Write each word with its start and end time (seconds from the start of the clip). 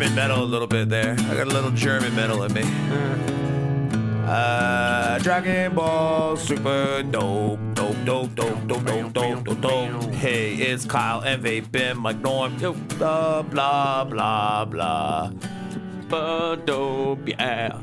German 0.00 0.16
metal 0.16 0.42
a 0.42 0.46
little 0.46 0.66
bit 0.66 0.88
there. 0.88 1.12
I 1.12 1.34
got 1.34 1.46
a 1.46 1.50
little 1.50 1.70
German 1.72 2.16
metal 2.16 2.42
in 2.44 2.54
me. 2.54 2.62
Uh, 4.26 5.18
Dragon 5.18 5.74
Ball 5.74 6.38
Super 6.38 7.02
dope, 7.02 7.60
dope, 7.74 8.04
dope, 8.06 8.34
dope, 8.34 8.66
dope, 8.66 8.84
dope, 8.86 9.12
dope, 9.12 9.44
dope, 9.44 9.60
dope. 9.60 10.14
Hey, 10.14 10.54
it's 10.54 10.86
Kyle 10.86 11.20
and 11.20 11.44
Vaping 11.44 11.96
Mike 11.96 12.18
Norm. 12.20 12.56
Yo, 12.58 12.72
blah, 12.72 13.42
blah, 13.42 14.04
blah, 14.04 14.64
blah. 14.64 15.32
But 16.08 16.64
dope, 16.64 17.28
yeah. 17.28 17.78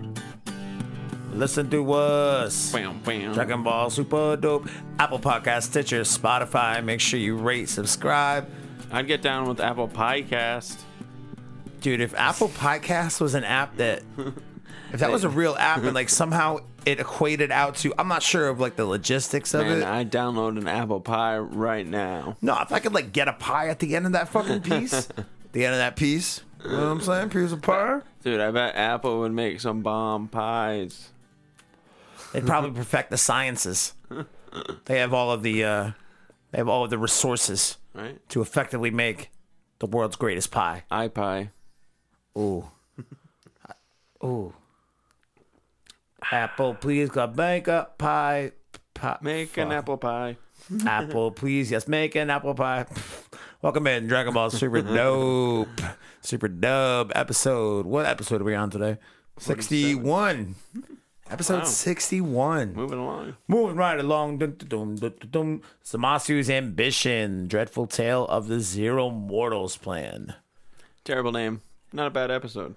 Listen 1.34 1.70
to 1.70 1.94
us. 1.94 2.72
Bam, 2.72 3.00
bam. 3.04 3.34
Dragon 3.34 3.62
Ball 3.62 3.92
Super 3.92 4.36
Dope. 4.38 4.68
Apple 4.98 5.20
Podcast, 5.20 5.66
Stitcher, 5.66 6.02
Spotify. 6.02 6.84
Make 6.84 7.00
sure 7.00 7.20
you 7.20 7.36
rate, 7.36 7.70
subscribe. 7.70 8.50
I'd 8.92 9.06
get 9.06 9.22
down 9.22 9.48
with 9.48 9.60
Apple 9.60 9.88
Piecast. 9.88 10.87
Dude, 11.82 12.02
if 12.02 12.14
Apple 12.16 12.50
Podcast 12.50 13.22
was 13.22 13.36
an 13.36 13.44
app 13.44 13.78
that, 13.78 14.04
if 14.94 15.00
that 15.00 15.12
was 15.12 15.24
a 15.24 15.30
real 15.30 15.56
app 15.56 15.84
and 15.84 15.94
like 15.94 16.10
somehow 16.10 16.60
it 16.86 17.00
equated 17.00 17.52
out 17.52 17.76
to, 17.78 17.94
I'm 17.98 18.08
not 18.08 18.24
sure 18.24 18.48
of 18.50 18.60
like 18.60 18.76
the 18.76 18.86
logistics 18.86 19.54
of 19.54 19.66
Man, 19.66 19.80
it. 19.80 19.84
I 19.86 20.04
download 20.06 20.58
an 20.58 20.68
Apple 20.68 21.00
Pie 21.02 21.38
right 21.38 21.86
now. 21.86 22.38
no, 22.42 22.58
if 22.62 22.72
I 22.72 22.80
could 22.80 22.94
like 22.94 23.12
get 23.14 23.28
a 23.28 23.34
pie 23.34 23.68
at 23.68 23.80
the 23.80 23.96
end 23.96 24.06
of 24.06 24.12
that 24.14 24.30
fucking 24.30 24.62
piece, 24.62 25.08
the 25.52 25.66
end 25.66 25.74
of 25.74 25.80
that 25.80 25.96
piece, 25.96 26.42
you 26.64 26.72
know 26.72 26.78
what 26.78 26.84
I'm 26.86 27.02
saying? 27.02 27.30
Piece 27.30 27.52
of 27.52 27.62
pie. 27.62 28.02
Dude, 28.24 28.40
I 28.42 28.52
bet 28.52 28.76
Apple 28.76 29.20
would 29.20 29.32
make 29.34 29.62
some 29.62 29.82
bomb 29.82 30.28
pies. 30.28 31.10
They'd 32.34 32.46
probably 32.46 32.72
perfect 32.72 33.12
the 33.12 33.18
sciences. 33.18 33.94
They 34.86 35.00
have 35.00 35.14
all 35.14 35.32
of 35.32 35.44
the, 35.44 35.64
uh, 35.64 35.92
they 36.52 36.58
have 36.58 36.68
all 36.70 36.84
of 36.86 36.90
the 36.90 36.98
resources 36.98 37.78
Right? 37.94 38.18
to 38.30 38.42
effectively 38.42 38.90
make 38.90 39.30
the 39.80 39.86
world's 39.86 40.16
greatest 40.16 40.50
pie. 40.52 40.84
iPie. 40.90 41.50
Ooh. 42.38 42.64
Ooh. 44.24 44.54
Apple, 46.32 46.76
please 46.76 47.10
go 47.10 47.28
make 47.28 47.68
a 47.68 47.88
pie. 47.98 48.52
pie 48.94 49.18
Make 49.22 49.58
an 49.58 49.72
apple 49.72 49.98
pie. 49.98 50.38
Apple, 50.86 51.32
please. 51.32 51.72
Yes, 51.72 51.88
make 51.88 52.16
an 52.16 52.30
apple 52.30 52.54
pie. 52.54 52.86
Welcome 53.62 53.88
in, 53.88 54.08
Dragon 54.08 54.34
Ball 54.34 54.50
Super 54.50 54.82
Dope. 54.96 55.82
Super 56.22 56.48
Dub 56.48 57.12
episode. 57.16 57.86
What 57.86 58.06
episode 58.06 58.42
are 58.42 58.44
we 58.44 58.54
on 58.54 58.70
today? 58.70 58.98
61. 59.40 60.56
Episode 61.30 61.60
Wow. 61.60 61.64
61. 61.64 62.74
Moving 62.74 63.00
along. 63.00 63.38
Moving 63.48 63.76
right 63.78 64.00
along. 64.00 64.40
Dun, 64.40 64.56
dun, 64.58 64.68
dun, 64.68 64.96
dun, 64.96 65.14
dun, 65.20 65.30
dun. 65.32 65.62
Zamasu's 65.86 66.50
Ambition. 66.50 67.48
Dreadful 67.48 67.88
Tale 67.88 68.26
of 68.26 68.48
the 68.48 68.60
Zero 68.60 69.10
Mortals 69.10 69.78
Plan. 69.78 70.36
Terrible 71.04 71.32
name. 71.32 71.62
Not 71.94 72.08
a 72.08 72.12
bad 72.12 72.32
episode. 72.32 72.76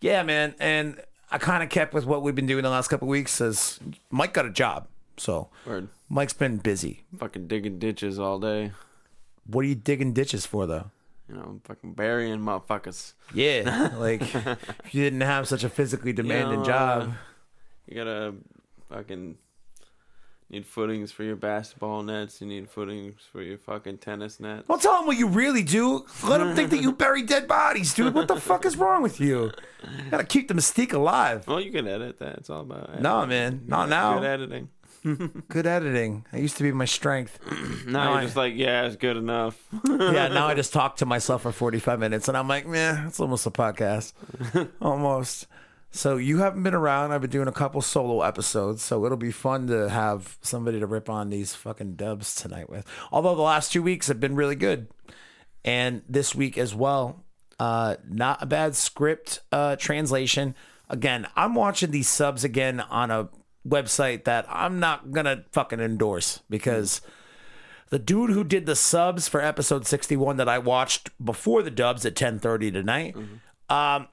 Yeah, 0.00 0.22
man, 0.22 0.54
and 0.58 1.00
I 1.30 1.38
kind 1.38 1.62
of 1.62 1.70
kept 1.70 1.94
with 1.94 2.04
what 2.06 2.22
we've 2.22 2.34
been 2.34 2.46
doing 2.46 2.62
the 2.62 2.70
last 2.70 2.88
couple 2.88 3.06
of 3.08 3.10
weeks. 3.10 3.40
As 3.40 3.80
Mike 4.10 4.34
got 4.34 4.46
a 4.46 4.50
job, 4.50 4.88
so 5.16 5.48
Word. 5.66 5.88
Mike's 6.08 6.34
been 6.34 6.58
busy. 6.58 7.04
Fucking 7.18 7.48
digging 7.48 7.78
ditches 7.78 8.18
all 8.18 8.38
day. 8.38 8.72
What 9.46 9.64
are 9.64 9.68
you 9.68 9.74
digging 9.74 10.12
ditches 10.12 10.44
for, 10.44 10.66
though? 10.66 10.90
You 11.28 11.34
know, 11.34 11.60
fucking 11.64 11.94
burying 11.94 12.38
motherfuckers. 12.38 13.14
Yeah, 13.34 13.92
like 13.98 14.22
if 14.22 14.94
you 14.94 15.02
didn't 15.02 15.22
have 15.22 15.48
such 15.48 15.64
a 15.64 15.68
physically 15.68 16.12
demanding 16.12 16.60
know, 16.60 16.64
job. 16.66 17.02
Uh, 17.02 17.12
you 17.88 17.96
gotta 17.96 18.34
fucking 18.90 19.38
need 20.50 20.66
footings 20.66 21.10
for 21.12 21.22
your 21.24 21.36
basketball 21.36 22.02
nets. 22.02 22.40
You 22.40 22.46
need 22.46 22.68
footings 22.70 23.14
for 23.32 23.42
your 23.42 23.58
fucking 23.58 23.98
tennis 23.98 24.38
nets. 24.40 24.68
Don't 24.68 24.80
tell 24.80 24.98
them 24.98 25.06
what 25.06 25.16
you 25.16 25.26
really 25.28 25.62
do. 25.62 26.06
Let 26.24 26.38
them 26.38 26.54
think 26.54 26.70
that 26.70 26.80
you 26.82 26.92
bury 27.04 27.22
dead 27.22 27.48
bodies, 27.48 27.94
dude. 27.94 28.14
What 28.14 28.28
the 28.28 28.40
fuck 28.40 28.64
is 28.64 28.76
wrong 28.76 29.02
with 29.02 29.20
you? 29.20 29.52
Gotta 30.10 30.24
keep 30.24 30.48
the 30.48 30.54
mystique 30.54 30.92
alive. 30.92 31.46
Well, 31.46 31.60
you 31.60 31.72
can 31.72 31.86
edit 31.88 32.18
that. 32.20 32.36
It's 32.38 32.50
all 32.50 32.60
about 32.62 32.84
editing. 32.84 33.02
No, 33.02 33.26
man, 33.26 33.62
not 33.66 33.88
now. 33.88 34.18
Good 34.18 34.24
editing. 34.26 34.68
Good 35.48 35.66
editing. 35.68 36.24
That 36.32 36.40
used 36.40 36.56
to 36.56 36.64
be 36.64 36.72
my 36.72 36.84
strength. 36.84 37.38
Now 37.86 38.04
No, 38.04 38.10
you're 38.10 38.18
I- 38.18 38.24
just 38.24 38.36
like, 38.36 38.54
yeah, 38.56 38.86
it's 38.86 38.96
good 38.96 39.16
enough. 39.16 39.56
Yeah, 39.88 40.26
now 40.28 40.48
I 40.48 40.54
just 40.54 40.72
talk 40.72 40.96
to 40.96 41.06
myself 41.06 41.42
for 41.42 41.52
45 41.52 42.00
minutes 42.00 42.26
and 42.26 42.36
I'm 42.36 42.48
like, 42.48 42.66
man, 42.66 43.06
it's 43.06 43.20
almost 43.20 43.46
a 43.46 43.50
podcast. 43.52 44.12
almost. 44.80 45.46
So 45.96 46.18
you 46.18 46.38
haven't 46.38 46.62
been 46.62 46.74
around. 46.74 47.12
I've 47.12 47.22
been 47.22 47.30
doing 47.30 47.48
a 47.48 47.52
couple 47.52 47.80
solo 47.80 48.20
episodes, 48.20 48.82
so 48.82 49.06
it'll 49.06 49.16
be 49.16 49.32
fun 49.32 49.66
to 49.68 49.88
have 49.88 50.36
somebody 50.42 50.78
to 50.78 50.86
rip 50.86 51.08
on 51.08 51.30
these 51.30 51.54
fucking 51.54 51.94
dubs 51.94 52.34
tonight 52.34 52.68
with. 52.68 52.86
Although 53.10 53.34
the 53.34 53.42
last 53.42 53.72
two 53.72 53.82
weeks 53.82 54.08
have 54.08 54.20
been 54.20 54.36
really 54.36 54.56
good. 54.56 54.88
And 55.64 56.02
this 56.08 56.34
week 56.34 56.58
as 56.58 56.74
well. 56.74 57.24
Uh 57.58 57.96
not 58.06 58.42
a 58.42 58.46
bad 58.46 58.76
script 58.76 59.40
uh 59.50 59.76
translation. 59.76 60.54
Again, 60.90 61.26
I'm 61.34 61.54
watching 61.54 61.90
these 61.90 62.08
subs 62.08 62.44
again 62.44 62.80
on 62.80 63.10
a 63.10 63.30
website 63.66 64.24
that 64.24 64.44
I'm 64.50 64.78
not 64.78 65.12
gonna 65.12 65.46
fucking 65.52 65.80
endorse 65.80 66.40
because 66.50 67.00
the 67.88 67.98
dude 67.98 68.30
who 68.30 68.44
did 68.44 68.66
the 68.66 68.76
subs 68.76 69.28
for 69.28 69.40
episode 69.40 69.86
61 69.86 70.36
that 70.36 70.48
I 70.48 70.58
watched 70.58 71.10
before 71.24 71.62
the 71.62 71.70
dubs 71.70 72.04
at 72.04 72.14
10:30 72.14 72.70
tonight. 72.70 73.16
Um 73.70 74.08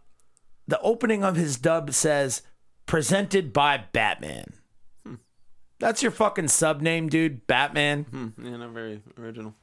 the 0.68 0.80
opening 0.82 1.24
of 1.24 1.36
his 1.36 1.58
dub 1.58 1.92
says 1.94 2.42
presented 2.86 3.54
by 3.54 3.86
Batman. 3.92 4.54
That's 5.80 6.02
your 6.02 6.12
fucking 6.12 6.48
sub 6.48 6.82
name, 6.82 7.10
dude, 7.10 7.46
Batman. 7.46 8.04
Hmm, 8.06 8.28
yeah, 8.42 8.56
not 8.56 8.70
very 8.70 9.02
original. 9.20 9.54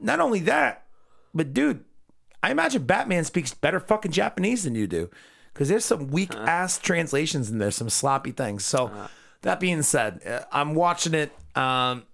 Not 0.00 0.20
only 0.20 0.40
that, 0.40 0.86
but 1.34 1.52
dude, 1.52 1.84
I 2.42 2.52
imagine 2.52 2.84
Batman 2.84 3.24
speaks 3.24 3.52
better 3.52 3.80
fucking 3.80 4.12
Japanese 4.12 4.62
than 4.62 4.76
you 4.76 4.86
do. 4.86 5.10
Cuz 5.54 5.68
there's 5.68 5.84
some 5.84 6.08
weak 6.08 6.32
ass 6.34 6.78
translations 6.78 7.50
in 7.50 7.58
there, 7.58 7.70
some 7.70 7.90
sloppy 7.90 8.30
things. 8.30 8.64
So 8.64 9.08
that 9.42 9.58
being 9.58 9.82
said, 9.82 10.20
uh, 10.24 10.44
I'm 10.52 10.74
watching 10.74 11.14
it 11.14 11.32
um 11.56 12.04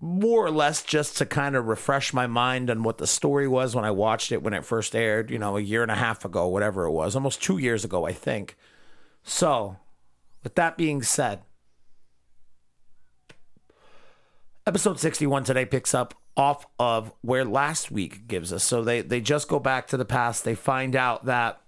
more 0.00 0.44
or 0.44 0.50
less 0.50 0.82
just 0.82 1.16
to 1.18 1.26
kind 1.26 1.56
of 1.56 1.66
refresh 1.66 2.12
my 2.12 2.26
mind 2.26 2.70
on 2.70 2.82
what 2.82 2.98
the 2.98 3.06
story 3.06 3.48
was 3.48 3.74
when 3.74 3.84
I 3.84 3.90
watched 3.90 4.30
it 4.30 4.42
when 4.42 4.52
it 4.52 4.64
first 4.64 4.94
aired, 4.94 5.30
you 5.30 5.38
know, 5.38 5.56
a 5.56 5.60
year 5.60 5.82
and 5.82 5.90
a 5.90 5.96
half 5.96 6.24
ago, 6.24 6.46
whatever 6.48 6.84
it 6.84 6.90
was, 6.90 7.16
almost 7.16 7.42
two 7.42 7.58
years 7.58 7.84
ago, 7.84 8.06
I 8.06 8.12
think. 8.12 8.56
So, 9.22 9.78
with 10.44 10.54
that 10.54 10.76
being 10.76 11.02
said, 11.02 11.40
episode 14.66 15.00
61 15.00 15.44
today 15.44 15.64
picks 15.64 15.94
up 15.94 16.14
off 16.36 16.66
of 16.78 17.12
where 17.22 17.44
last 17.44 17.90
week 17.90 18.28
gives 18.28 18.52
us. 18.52 18.62
So 18.62 18.84
they, 18.84 19.00
they 19.00 19.20
just 19.20 19.48
go 19.48 19.58
back 19.58 19.86
to 19.88 19.96
the 19.96 20.04
past. 20.04 20.44
They 20.44 20.54
find 20.54 20.94
out 20.94 21.24
that 21.24 21.60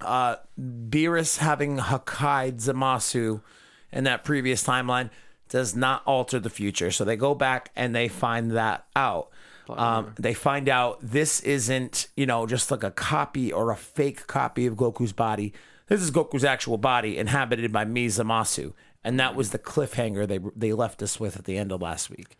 uh, 0.00 0.36
Beerus 0.58 1.38
having 1.38 1.78
Hakai 1.78 2.52
Zamasu 2.52 3.42
in 3.90 4.04
that 4.04 4.22
previous 4.22 4.64
timeline 4.64 5.10
does 5.48 5.74
not 5.74 6.02
alter 6.06 6.38
the 6.38 6.50
future. 6.50 6.90
So 6.90 7.04
they 7.04 7.16
go 7.16 7.34
back 7.34 7.70
and 7.74 7.94
they 7.94 8.08
find 8.08 8.50
that 8.52 8.86
out. 8.94 9.30
Um, 9.68 10.14
they 10.18 10.32
find 10.32 10.68
out 10.68 10.98
this 11.02 11.40
isn't, 11.40 12.08
you 12.16 12.24
know, 12.24 12.46
just 12.46 12.70
like 12.70 12.82
a 12.82 12.90
copy 12.90 13.52
or 13.52 13.70
a 13.70 13.76
fake 13.76 14.26
copy 14.26 14.66
of 14.66 14.76
Goku's 14.76 15.12
body. 15.12 15.52
This 15.88 16.00
is 16.00 16.10
Goku's 16.10 16.44
actual 16.44 16.78
body 16.78 17.18
inhabited 17.18 17.70
by 17.72 17.84
Mizamasu. 17.84 18.72
And 19.04 19.20
that 19.20 19.34
was 19.34 19.50
the 19.50 19.58
cliffhanger 19.58 20.26
they 20.26 20.40
they 20.56 20.72
left 20.72 21.02
us 21.02 21.20
with 21.20 21.36
at 21.36 21.44
the 21.44 21.56
end 21.56 21.72
of 21.72 21.80
last 21.80 22.10
week. 22.10 22.36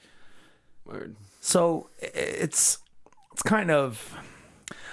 Word. 0.85 1.17
So 1.41 1.91
it's 2.01 2.79
it's 3.33 3.43
kind 3.43 3.71
of 3.71 4.17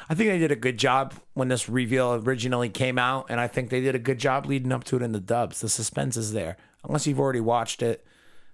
I 0.07 0.13
think 0.13 0.29
they 0.29 0.37
did 0.37 0.51
a 0.51 0.55
good 0.55 0.77
job 0.77 1.13
when 1.33 1.47
this 1.47 1.67
reveal 1.67 2.13
originally 2.13 2.69
came 2.69 2.99
out, 2.99 3.25
and 3.29 3.39
I 3.39 3.47
think 3.47 3.69
they 3.69 3.81
did 3.81 3.95
a 3.95 3.99
good 3.99 4.19
job 4.19 4.45
leading 4.45 4.71
up 4.71 4.83
to 4.85 4.95
it 4.97 5.01
in 5.01 5.13
the 5.13 5.19
dubs. 5.19 5.61
The 5.61 5.69
suspense 5.69 6.15
is 6.15 6.33
there, 6.33 6.57
unless 6.83 7.07
you've 7.07 7.19
already 7.19 7.39
watched 7.39 7.81
it. 7.81 8.05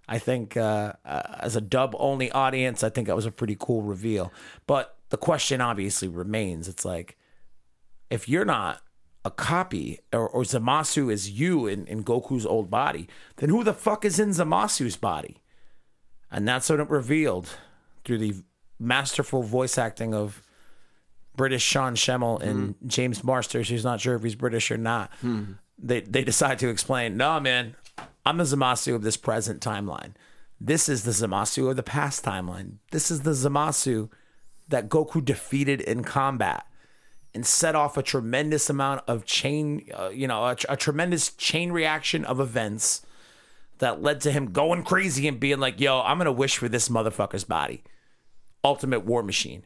I 0.07 0.17
think 0.17 0.57
uh, 0.57 0.93
uh, 1.05 1.21
as 1.39 1.55
a 1.55 1.61
dub 1.61 1.95
only 1.97 2.31
audience, 2.31 2.83
I 2.83 2.89
think 2.89 3.07
that 3.07 3.15
was 3.15 3.25
a 3.25 3.31
pretty 3.31 3.55
cool 3.59 3.81
reveal. 3.81 4.31
But 4.65 4.97
the 5.09 5.17
question 5.17 5.61
obviously 5.61 6.07
remains: 6.07 6.67
It's 6.67 6.85
like 6.85 7.17
if 8.09 8.29
you're 8.29 8.45
not 8.45 8.81
a 9.23 9.31
copy, 9.31 9.99
or, 10.11 10.27
or 10.27 10.43
Zamasu 10.43 11.11
is 11.11 11.31
you 11.31 11.67
in, 11.67 11.85
in 11.85 12.03
Goku's 12.03 12.45
old 12.45 12.69
body, 12.69 13.07
then 13.37 13.49
who 13.49 13.63
the 13.63 13.73
fuck 13.73 14.03
is 14.03 14.19
in 14.19 14.29
Zamasu's 14.29 14.95
body? 14.95 15.37
And 16.31 16.47
that's 16.47 16.69
what 16.69 16.79
it 16.79 16.89
revealed 16.89 17.49
through 18.03 18.17
the 18.17 18.35
masterful 18.79 19.43
voice 19.43 19.77
acting 19.77 20.13
of 20.13 20.41
British 21.35 21.63
Sean 21.63 21.95
Schemmel 21.95 22.41
and 22.41 22.75
James 22.85 23.23
Marsters, 23.23 23.69
who's 23.69 23.83
not 23.83 24.01
sure 24.01 24.15
if 24.15 24.23
he's 24.23 24.35
British 24.35 24.69
or 24.71 24.77
not. 24.77 25.11
They 25.77 26.01
they 26.01 26.23
decide 26.23 26.59
to 26.59 26.69
explain, 26.69 27.17
no 27.17 27.39
man, 27.39 27.75
I'm 28.25 28.37
the 28.37 28.43
Zamasu 28.43 28.93
of 28.95 29.01
this 29.01 29.17
present 29.17 29.61
timeline. 29.61 30.13
This 30.59 30.87
is 30.87 31.03
the 31.03 31.11
Zamasu 31.11 31.69
of 31.69 31.75
the 31.75 31.83
past 31.83 32.23
timeline. 32.23 32.73
This 32.91 33.09
is 33.09 33.21
the 33.21 33.31
Zamasu 33.31 34.09
that 34.67 34.89
Goku 34.89 35.23
defeated 35.25 35.81
in 35.81 36.03
combat 36.03 36.67
and 37.33 37.45
set 37.45 37.75
off 37.75 37.97
a 37.97 38.03
tremendous 38.03 38.69
amount 38.69 39.01
of 39.07 39.25
chain, 39.25 39.89
uh, 39.97 40.09
you 40.09 40.27
know, 40.27 40.45
a, 40.45 40.55
a 40.69 40.77
tremendous 40.77 41.31
chain 41.33 41.71
reaction 41.71 42.25
of 42.25 42.39
events 42.39 43.01
that 43.79 44.01
led 44.03 44.21
to 44.21 44.31
him 44.31 44.51
going 44.51 44.83
crazy 44.83 45.27
and 45.27 45.39
being 45.39 45.59
like, 45.59 45.79
yo, 45.79 46.01
I'm 46.01 46.17
going 46.17 46.25
to 46.25 46.31
wish 46.31 46.57
for 46.57 46.69
this 46.69 46.89
motherfucker's 46.89 47.45
body. 47.45 47.83
Ultimate 48.63 49.05
War 49.05 49.23
Machine. 49.23 49.65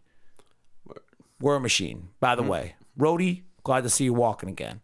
War 1.46 1.60
Machine, 1.60 2.10
by 2.20 2.34
the 2.34 2.42
way. 2.42 2.74
Rhodey, 2.98 3.44
glad 3.62 3.84
to 3.84 3.90
see 3.92 4.06
you 4.06 4.16
walking 4.16 4.50
again. 4.50 4.82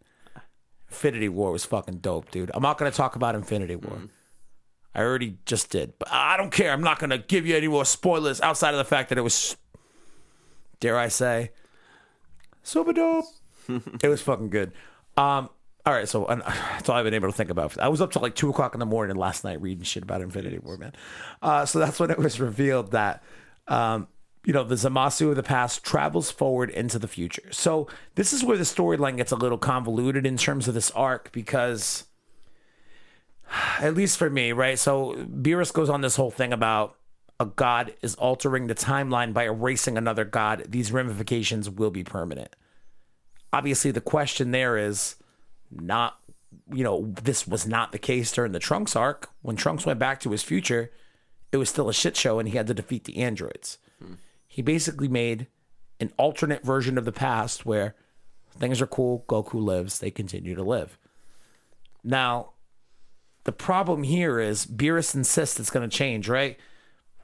Infinity 0.88 1.28
War 1.28 1.50
was 1.50 1.64
fucking 1.64 1.96
dope, 1.96 2.30
dude. 2.30 2.52
I'm 2.54 2.62
not 2.62 2.78
going 2.78 2.88
to 2.88 2.96
talk 2.96 3.16
about 3.16 3.34
Infinity 3.34 3.74
War. 3.74 4.02
I 4.94 5.00
already 5.00 5.38
just 5.44 5.70
did, 5.70 5.94
but 5.98 6.06
I 6.12 6.36
don't 6.36 6.52
care. 6.52 6.70
I'm 6.70 6.80
not 6.80 7.00
going 7.00 7.10
to 7.10 7.18
give 7.18 7.48
you 7.48 7.56
any 7.56 7.66
more 7.66 7.84
spoilers 7.84 8.40
outside 8.40 8.74
of 8.74 8.78
the 8.78 8.84
fact 8.84 9.08
that 9.08 9.18
it 9.18 9.22
was, 9.22 9.56
dare 10.78 10.96
I 10.96 11.08
say, 11.08 11.50
super 12.62 12.92
dope. 12.92 13.24
it 13.68 14.06
was 14.08 14.22
fucking 14.22 14.50
good. 14.50 14.70
Um, 15.16 15.50
all 15.84 15.92
right, 15.92 16.08
so 16.08 16.26
and 16.26 16.42
that's 16.46 16.88
all 16.88 16.94
I've 16.94 17.04
been 17.04 17.14
able 17.14 17.28
to 17.28 17.36
think 17.36 17.50
about. 17.50 17.76
I 17.80 17.88
was 17.88 18.00
up 18.00 18.12
till 18.12 18.22
like 18.22 18.36
two 18.36 18.50
o'clock 18.50 18.74
in 18.74 18.78
the 18.78 18.86
morning 18.86 19.16
last 19.16 19.42
night 19.42 19.60
reading 19.60 19.82
shit 19.82 20.04
about 20.04 20.20
Infinity 20.20 20.60
War, 20.60 20.76
man. 20.76 20.92
Uh, 21.42 21.66
so 21.66 21.80
that's 21.80 21.98
when 21.98 22.12
it 22.12 22.18
was 22.18 22.38
revealed 22.38 22.92
that, 22.92 23.24
um, 23.66 24.06
you 24.44 24.52
know, 24.52 24.64
the 24.64 24.74
Zamasu 24.74 25.30
of 25.30 25.36
the 25.36 25.42
past 25.42 25.84
travels 25.84 26.30
forward 26.30 26.70
into 26.70 26.98
the 26.98 27.08
future. 27.08 27.48
So 27.50 27.86
this 28.16 28.32
is 28.32 28.42
where 28.42 28.56
the 28.56 28.64
storyline 28.64 29.16
gets 29.16 29.32
a 29.32 29.36
little 29.36 29.58
convoluted 29.58 30.26
in 30.26 30.36
terms 30.36 30.66
of 30.66 30.74
this 30.74 30.90
arc 30.92 31.30
because, 31.32 32.04
at 33.78 33.94
least 33.94 34.18
for 34.18 34.28
me, 34.28 34.52
right? 34.52 34.78
So 34.78 35.14
Beerus 35.14 35.72
goes 35.72 35.88
on 35.88 36.00
this 36.00 36.16
whole 36.16 36.30
thing 36.30 36.52
about 36.52 36.96
a 37.38 37.46
god 37.46 37.94
is 38.02 38.14
altering 38.16 38.66
the 38.66 38.74
timeline 38.74 39.32
by 39.32 39.44
erasing 39.44 39.96
another 39.96 40.24
god. 40.24 40.66
These 40.68 40.92
ramifications 40.92 41.70
will 41.70 41.90
be 41.90 42.04
permanent. 42.04 42.54
Obviously, 43.52 43.90
the 43.90 44.00
question 44.00 44.50
there 44.50 44.76
is 44.76 45.16
not, 45.70 46.18
you 46.72 46.82
know, 46.82 47.12
this 47.22 47.46
was 47.46 47.66
not 47.66 47.92
the 47.92 47.98
case 47.98 48.32
during 48.32 48.52
the 48.52 48.58
Trunks 48.58 48.96
arc. 48.96 49.30
When 49.42 49.56
Trunks 49.56 49.86
went 49.86 49.98
back 49.98 50.20
to 50.20 50.30
his 50.30 50.42
future, 50.42 50.90
it 51.52 51.58
was 51.58 51.68
still 51.68 51.88
a 51.88 51.94
shit 51.94 52.16
show 52.16 52.38
and 52.38 52.48
he 52.48 52.56
had 52.56 52.66
to 52.66 52.74
defeat 52.74 53.04
the 53.04 53.18
androids. 53.18 53.78
He 54.52 54.60
basically 54.60 55.08
made 55.08 55.46
an 55.98 56.12
alternate 56.18 56.62
version 56.62 56.98
of 56.98 57.06
the 57.06 57.10
past 57.10 57.64
where 57.64 57.94
things 58.50 58.82
are 58.82 58.86
cool, 58.86 59.24
Goku 59.26 59.54
lives, 59.54 59.98
they 59.98 60.10
continue 60.10 60.54
to 60.54 60.62
live. 60.62 60.98
Now, 62.04 62.50
the 63.44 63.52
problem 63.52 64.02
here 64.02 64.38
is 64.38 64.66
Beerus 64.66 65.14
insists 65.14 65.58
it's 65.58 65.70
going 65.70 65.88
to 65.88 65.96
change, 65.96 66.28
right? 66.28 66.58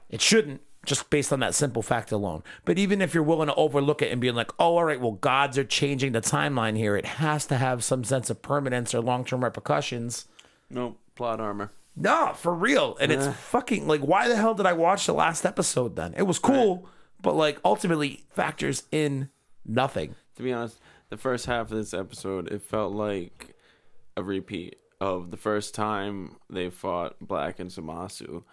It 0.09 0.21
shouldn't, 0.21 0.61
just 0.87 1.11
based 1.11 1.31
on 1.31 1.39
that 1.41 1.53
simple 1.53 1.83
fact 1.83 2.11
alone. 2.11 2.41
But 2.65 2.79
even 2.79 2.99
if 2.99 3.13
you're 3.13 3.21
willing 3.21 3.49
to 3.49 3.53
overlook 3.53 4.01
it 4.01 4.11
and 4.11 4.19
being 4.19 4.33
like, 4.33 4.49
oh, 4.57 4.77
all 4.77 4.85
right, 4.85 4.99
well, 4.99 5.11
gods 5.11 5.55
are 5.59 5.63
changing 5.63 6.13
the 6.13 6.21
timeline 6.21 6.77
here, 6.77 6.95
it 6.95 7.05
has 7.05 7.45
to 7.45 7.57
have 7.57 7.83
some 7.83 8.03
sense 8.03 8.31
of 8.31 8.41
permanence 8.41 8.95
or 8.95 9.01
long 9.01 9.23
term 9.23 9.43
repercussions. 9.43 10.25
Nope. 10.71 10.97
Plot 11.13 11.39
armor. 11.39 11.73
No, 11.95 12.33
for 12.33 12.55
real. 12.55 12.97
And 12.99 13.11
it's 13.11 13.27
fucking 13.27 13.87
like, 13.87 14.01
why 14.01 14.27
the 14.27 14.35
hell 14.35 14.55
did 14.55 14.65
I 14.65 14.73
watch 14.73 15.05
the 15.05 15.13
last 15.13 15.45
episode 15.45 15.95
then? 15.95 16.15
It 16.17 16.23
was 16.23 16.39
cool, 16.39 16.89
but 17.21 17.35
like 17.35 17.59
ultimately 17.63 18.23
factors 18.29 18.83
in 18.91 19.29
nothing. 19.65 20.15
To 20.37 20.43
be 20.43 20.53
honest, 20.53 20.79
the 21.09 21.17
first 21.17 21.45
half 21.45 21.71
of 21.71 21.77
this 21.77 21.93
episode, 21.93 22.51
it 22.51 22.61
felt 22.61 22.93
like 22.93 23.55
a 24.15 24.23
repeat 24.23 24.77
of 25.01 25.31
the 25.31 25.37
first 25.37 25.73
time 25.73 26.35
they 26.49 26.69
fought 26.69 27.15
Black 27.19 27.59
and 27.59 27.69
Zamasu. 27.69 28.43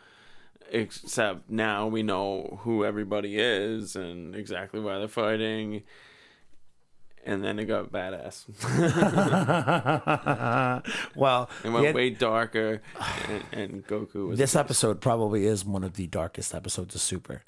Except 0.70 1.48
now 1.48 1.86
we 1.86 2.02
know 2.02 2.58
who 2.62 2.84
everybody 2.84 3.36
is 3.38 3.94
and 3.94 4.34
exactly 4.34 4.80
why 4.80 4.98
they're 4.98 5.06
fighting. 5.08 5.82
And 7.24 7.42
then 7.44 7.58
it 7.58 7.64
got 7.64 7.90
badass. 7.92 8.46
well, 11.16 11.50
It 11.64 11.70
went 11.70 11.86
yeah, 11.86 11.92
way 11.92 12.10
darker, 12.10 12.82
and, 13.28 13.44
and 13.52 13.86
Goku 13.86 14.28
was 14.28 14.38
this 14.38 14.54
episode 14.54 15.00
probably 15.00 15.44
is 15.44 15.64
one 15.64 15.82
of 15.82 15.94
the 15.94 16.06
darkest 16.06 16.54
episodes 16.54 16.94
of 16.94 17.00
Super. 17.00 17.42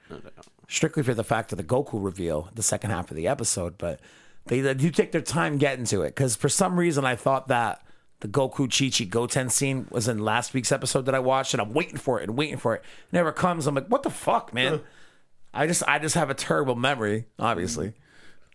Strictly 0.69 1.03
for 1.03 1.15
the 1.15 1.25
fact 1.25 1.51
of 1.51 1.59
the 1.59 1.65
Goku 1.65 2.03
reveal, 2.03 2.51
the 2.55 2.63
second 2.63 2.91
half 2.91 3.11
of 3.11 3.17
the 3.17 3.27
episode, 3.27 3.79
but 3.79 4.01
they, 4.47 4.61
they 4.61 4.75
do 4.75 4.91
take 4.91 5.13
their 5.13 5.21
time 5.23 5.59
getting 5.59 5.85
to 5.87 6.03
it 6.03 6.09
because 6.15 6.37
for 6.37 6.49
some 6.49 6.79
reason 6.79 7.05
I 7.05 7.17
thought 7.17 7.49
that 7.49 7.83
the 8.21 8.29
Goku 8.29 8.69
Chi 8.69 8.91
Chi 8.97 9.09
Goten 9.09 9.49
scene 9.49 9.87
was 9.91 10.09
in 10.09 10.19
last 10.19 10.53
week's 10.53 10.73
episode 10.73 11.07
that 11.07 11.15
I 11.15 11.21
watched, 11.21 11.55
and 11.55 11.61
I'm 11.61 11.73
waiting 11.73 11.97
for 11.97 12.21
it 12.21 12.29
and 12.29 12.37
waiting 12.37 12.59
for 12.59 12.75
it. 12.75 12.81
It 12.81 13.13
never 13.13 13.33
comes. 13.33 13.67
I'm 13.67 13.75
like, 13.75 13.87
what 13.89 14.03
the 14.03 14.11
fuck, 14.11 14.53
man? 14.53 14.81
I 15.55 15.67
just 15.67 15.83
I 15.87 15.99
just 15.99 16.15
have 16.15 16.29
a 16.31 16.35
terrible 16.35 16.75
memory, 16.75 17.27
obviously. 17.39 17.95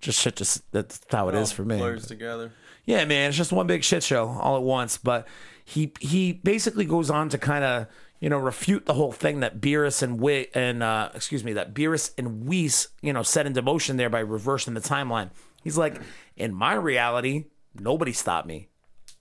Just 0.01 0.19
shit, 0.19 0.35
just 0.35 0.69
that's 0.71 0.99
how 1.09 1.29
it 1.29 1.35
is 1.35 1.51
for 1.51 1.63
me. 1.63 1.77
blurs 1.77 2.05
together. 2.07 2.51
Yeah, 2.85 3.05
man, 3.05 3.29
it's 3.29 3.37
just 3.37 3.53
one 3.53 3.67
big 3.67 3.83
shit 3.83 4.03
show 4.03 4.27
all 4.27 4.57
at 4.57 4.63
once. 4.63 4.97
But 4.97 5.27
he 5.63 5.93
he 5.99 6.33
basically 6.33 6.85
goes 6.85 7.09
on 7.09 7.29
to 7.29 7.37
kind 7.37 7.63
of 7.63 7.87
you 8.23 8.29
know 8.29 8.37
refute 8.37 8.85
the 8.85 8.93
whole 8.93 9.11
thing 9.11 9.41
that 9.41 9.59
Beerus 9.59 10.01
and 10.01 10.47
and 10.55 10.81
uh, 10.81 11.09
excuse 11.13 11.43
me 11.43 11.51
that 11.53 11.73
Beerus 11.73 12.13
and 12.17 12.45
Whis 12.45 12.87
you 13.01 13.11
know 13.11 13.21
set 13.21 13.45
into 13.45 13.61
motion 13.61 13.97
there 13.97 14.09
by 14.09 14.21
reversing 14.21 14.75
the 14.75 14.79
timeline. 14.79 15.31
He's 15.61 15.77
like, 15.77 15.99
in 16.37 16.53
my 16.53 16.73
reality, 16.73 17.47
nobody 17.77 18.13
stopped 18.13 18.47
me. 18.47 18.69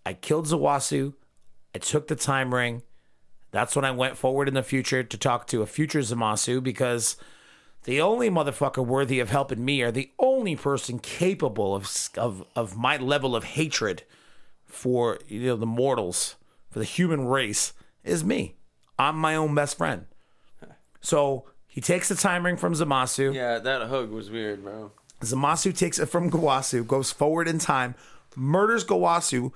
I 0.06 0.12
killed 0.12 0.46
Zawasu. 0.46 1.14
I 1.74 1.78
took 1.78 2.06
the 2.06 2.14
time 2.14 2.54
ring. 2.54 2.82
That's 3.50 3.74
when 3.74 3.84
I 3.84 3.90
went 3.90 4.16
forward 4.16 4.46
in 4.46 4.54
the 4.54 4.62
future 4.62 5.02
to 5.02 5.18
talk 5.18 5.48
to 5.48 5.62
a 5.62 5.66
future 5.66 5.98
Zamasu 5.98 6.62
because 6.62 7.16
the 7.82 8.00
only 8.00 8.30
motherfucker 8.30 8.86
worthy 8.86 9.18
of 9.18 9.30
helping 9.30 9.64
me, 9.64 9.82
or 9.82 9.90
the 9.90 10.12
only 10.20 10.54
person 10.54 11.00
capable 11.00 11.74
of 11.74 11.90
of 12.16 12.44
of 12.54 12.76
my 12.76 12.98
level 12.98 13.34
of 13.34 13.42
hatred 13.42 14.04
for 14.64 15.18
you 15.26 15.40
know 15.40 15.56
the 15.56 15.66
mortals, 15.66 16.36
for 16.70 16.78
the 16.78 16.84
human 16.84 17.26
race, 17.26 17.72
is 18.04 18.22
me. 18.22 18.54
I'm 19.02 19.16
my 19.16 19.34
own 19.34 19.54
best 19.54 19.76
friend. 19.76 20.06
So 21.00 21.44
he 21.66 21.80
takes 21.80 22.08
the 22.08 22.14
time 22.14 22.44
ring 22.46 22.56
from 22.56 22.74
Zamasu. 22.74 23.34
Yeah, 23.34 23.58
that 23.58 23.88
hug 23.88 24.10
was 24.10 24.30
weird, 24.30 24.62
bro. 24.62 24.92
Zamasu 25.20 25.76
takes 25.76 25.98
it 25.98 26.06
from 26.06 26.30
Gowasu, 26.30 26.86
goes 26.86 27.12
forward 27.12 27.48
in 27.48 27.58
time, 27.58 27.94
murders 28.36 28.84
Gowasu. 28.84 29.52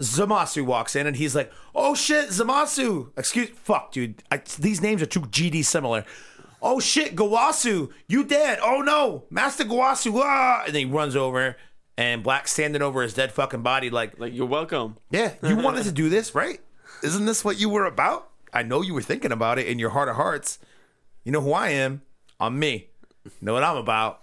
Zamasu 0.00 0.64
walks 0.64 0.94
in 0.94 1.06
and 1.06 1.16
he's 1.16 1.34
like, 1.34 1.50
"Oh 1.74 1.94
shit, 1.94 2.28
Zamasu!" 2.28 3.10
Excuse, 3.16 3.48
fuck, 3.50 3.92
dude. 3.92 4.22
I, 4.30 4.42
these 4.58 4.82
names 4.82 5.00
are 5.02 5.06
too 5.06 5.20
GD 5.22 5.64
similar. 5.64 6.04
Oh 6.60 6.80
shit, 6.80 7.16
Gowasu, 7.16 7.90
you 8.08 8.22
dead? 8.24 8.58
Oh 8.62 8.82
no, 8.82 9.24
Master 9.30 9.64
Gowasu! 9.64 10.20
Ah! 10.22 10.64
And 10.66 10.74
then 10.74 10.86
he 10.86 10.92
runs 10.92 11.16
over, 11.16 11.56
and 11.96 12.22
Black 12.22 12.46
standing 12.46 12.82
over 12.82 13.02
his 13.02 13.14
dead 13.14 13.32
fucking 13.32 13.62
body, 13.62 13.88
like, 13.88 14.18
Like, 14.18 14.34
you're 14.34 14.46
welcome. 14.46 14.96
"Yeah, 15.10 15.32
you 15.42 15.56
wanted 15.56 15.84
to 15.84 15.92
do 15.92 16.08
this, 16.08 16.34
right? 16.34 16.60
Isn't 17.02 17.24
this 17.26 17.44
what 17.44 17.58
you 17.58 17.68
were 17.70 17.86
about? 17.86 18.30
I 18.56 18.62
know 18.62 18.80
you 18.80 18.94
were 18.94 19.02
thinking 19.02 19.32
about 19.32 19.58
it 19.58 19.66
in 19.66 19.78
your 19.78 19.90
heart 19.90 20.08
of 20.08 20.16
hearts. 20.16 20.58
You 21.24 21.32
know 21.32 21.42
who 21.42 21.52
I 21.52 21.68
am? 21.70 22.00
I'm 22.40 22.58
me. 22.58 22.88
You 23.24 23.30
know 23.42 23.52
what 23.52 23.62
I'm 23.62 23.76
about? 23.76 24.22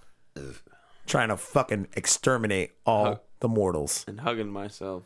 Trying 1.06 1.30
to 1.30 1.38
fucking 1.38 1.88
exterminate 1.96 2.72
all 2.86 3.24
the 3.42 3.48
mortals." 3.48 4.04
And 4.08 4.22
hugging 4.22 4.50
myself. 4.50 5.04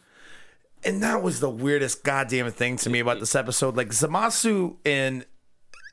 and 0.84 1.02
that 1.04 1.22
was 1.22 1.40
the 1.40 1.50
weirdest 1.50 2.04
goddamn 2.04 2.52
thing 2.52 2.78
to 2.78 2.90
me 2.90 3.00
about 3.00 3.20
this 3.20 3.36
episode. 3.36 3.76
Like 3.76 3.90
Zamasu 3.90 4.78
and 4.86 5.26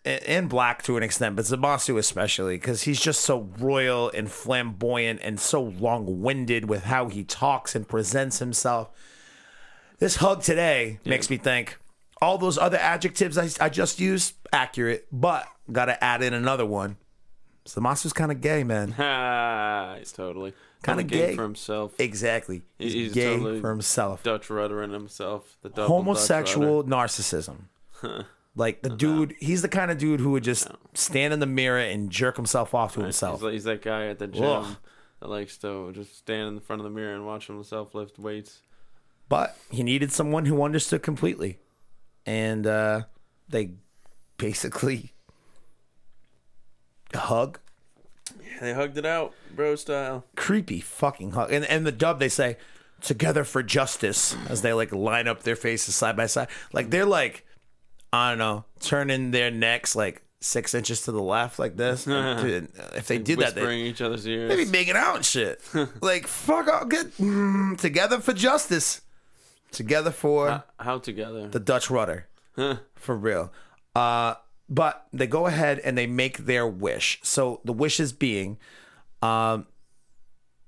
and 0.05 0.49
Black 0.51 0.83
to 0.83 0.97
an 0.99 1.03
extent, 1.03 1.35
but 1.35 1.47
Zamasu 1.47 1.99
especially 1.99 2.57
because 2.57 2.83
he's 2.83 3.01
just 3.01 3.23
so 3.23 3.49
royal 3.59 4.11
and 4.11 4.31
flamboyant 4.31 5.21
and 5.23 5.41
so 5.41 5.63
long 5.63 6.21
winded 6.21 6.69
with 6.69 6.85
how 6.85 7.09
he 7.09 7.25
talks 7.25 7.75
and 7.75 7.89
presents 7.89 8.39
himself. 8.39 8.91
This 9.99 10.17
hug 10.17 10.43
today 10.43 11.01
makes 11.05 11.31
me 11.31 11.39
think 11.39 11.79
all 12.25 12.39
those 12.39 12.59
other 12.59 12.79
adjectives 12.79 13.39
I, 13.39 13.49
I 13.65 13.69
just 13.69 14.01
used 14.01 14.35
accurate, 14.53 15.07
but 15.13 15.47
gotta 15.71 16.03
add 16.03 16.23
in 16.23 16.35
another 16.35 16.67
one. 16.67 16.97
So 17.67 17.81
Zamasu's 17.81 18.13
kind 18.13 18.31
of 18.33 18.41
gay, 18.41 18.65
man. 18.65 18.95
Ah, 18.99 19.97
he's 19.99 20.13
totally 20.13 20.53
Kinda 20.83 21.03
Kinda 21.03 21.17
gay 21.17 21.27
gay. 21.31 21.37
for 21.37 21.43
himself. 21.43 21.99
Exactly. 21.99 22.63
He's, 22.79 22.93
He's 22.93 23.13
gay 23.15 23.37
totally 23.37 23.61
for 23.61 23.71
himself. 23.71 24.23
Dutch 24.23 24.51
rudder 24.51 24.83
in 24.83 24.91
himself. 24.91 25.57
The 25.63 25.71
double 25.71 25.97
homosexual 25.97 26.85
narcissism. 26.85 27.67
Like 28.57 28.83
the 28.83 28.91
uh-huh. 28.91 28.97
dude, 28.97 29.35
he's 29.41 29.63
the 29.63 29.69
kind 29.69 29.91
of 29.91 29.99
dude 29.99 30.21
who 30.21 30.31
would 30.33 30.45
just 30.45 30.69
stand 30.93 31.33
in 31.33 31.41
the 31.41 31.47
mirror 31.47 31.81
and 31.81 32.11
jerk 32.11 32.37
himself 32.37 32.73
off 32.75 32.95
to 32.95 33.01
himself. 33.01 33.41
He's, 33.41 33.43
like, 33.43 33.53
he's 33.53 33.65
that 33.65 33.83
guy 33.83 34.07
at 34.07 34.19
the 34.19 34.29
gym 34.29 34.45
Ugh. 34.45 34.77
that 35.21 35.29
likes 35.29 35.57
to 35.59 35.91
just 35.93 36.17
stand 36.17 36.49
in 36.49 36.55
the 36.55 36.61
front 36.61 36.81
of 36.81 36.85
the 36.85 36.91
mirror 36.91 37.15
and 37.15 37.27
watch 37.27 37.49
himself 37.49 37.95
lift 37.95 38.19
weights. 38.19 38.61
But 39.29 39.57
he 39.71 39.83
needed 39.83 40.13
someone 40.13 40.47
who 40.47 40.63
understood 40.63 41.03
completely, 41.03 41.59
and 42.27 42.67
uh, 42.67 43.03
they 43.49 43.71
basically 44.39 45.13
hug, 47.15 47.59
Yeah, 48.43 48.61
They 48.61 48.73
hugged 48.75 48.99
it 48.99 49.07
out, 49.07 49.35
bro 49.55 49.77
style. 49.77 50.25
creepy 50.37 50.81
fucking 50.81 51.33
hug. 51.33 51.53
And 51.53 51.65
and 51.67 51.87
the 51.87 51.93
dub 51.93 52.19
they 52.19 52.29
say 52.29 52.57
together 53.01 53.45
for 53.45 53.63
justice 53.63 54.37
as 54.49 54.63
they 54.63 54.73
like 54.73 54.93
line 54.93 55.29
up 55.29 55.43
their 55.43 55.57
faces 55.57 55.95
side 55.95 56.17
by 56.17 56.27
side, 56.27 56.49
like 56.73 56.91
they're 56.91 57.07
like 57.07 57.47
I 58.13 58.31
don't 58.31 58.39
know, 58.39 58.65
turning 58.81 59.31
their 59.33 59.51
necks 59.51 59.97
like 59.97 60.23
six 60.41 60.75
inches 60.75 61.03
to 61.03 61.13
the 61.13 61.23
left 61.23 61.59
like 61.59 61.77
this. 61.77 62.05
Dude, 62.05 62.69
if 62.95 63.07
they 63.09 63.19
did 63.19 63.39
that, 63.41 63.55
they, 63.55 63.77
each 63.79 64.01
other's 64.01 64.27
ears. 64.27 64.49
They 64.51 64.65
be 64.65 64.71
making 64.71 64.95
out 64.97 65.17
and 65.17 65.25
shit. 65.25 65.61
like 66.01 66.27
fuck 66.27 66.69
all 66.69 66.85
good. 66.85 67.13
Mm, 67.17 67.79
together 67.79 68.21
for 68.21 68.33
justice. 68.33 69.01
Together 69.75 70.11
for 70.11 70.49
How, 70.49 70.65
how 70.79 70.99
together? 70.99 71.49
the 71.49 71.61
Dutch 71.61 71.91
rudder. 71.91 72.29
For 72.95 73.17
real. 73.17 73.53
Uh 73.95 74.35
but 74.69 75.07
they 75.13 75.27
go 75.27 75.47
ahead 75.47 75.79
and 75.81 75.99
they 75.99 76.07
make 76.07 76.39
their 76.39 76.67
wish. 76.67 77.19
So 77.23 77.61
the 77.65 77.73
wishes 77.73 78.13
being 78.13 78.59
um 79.23 79.67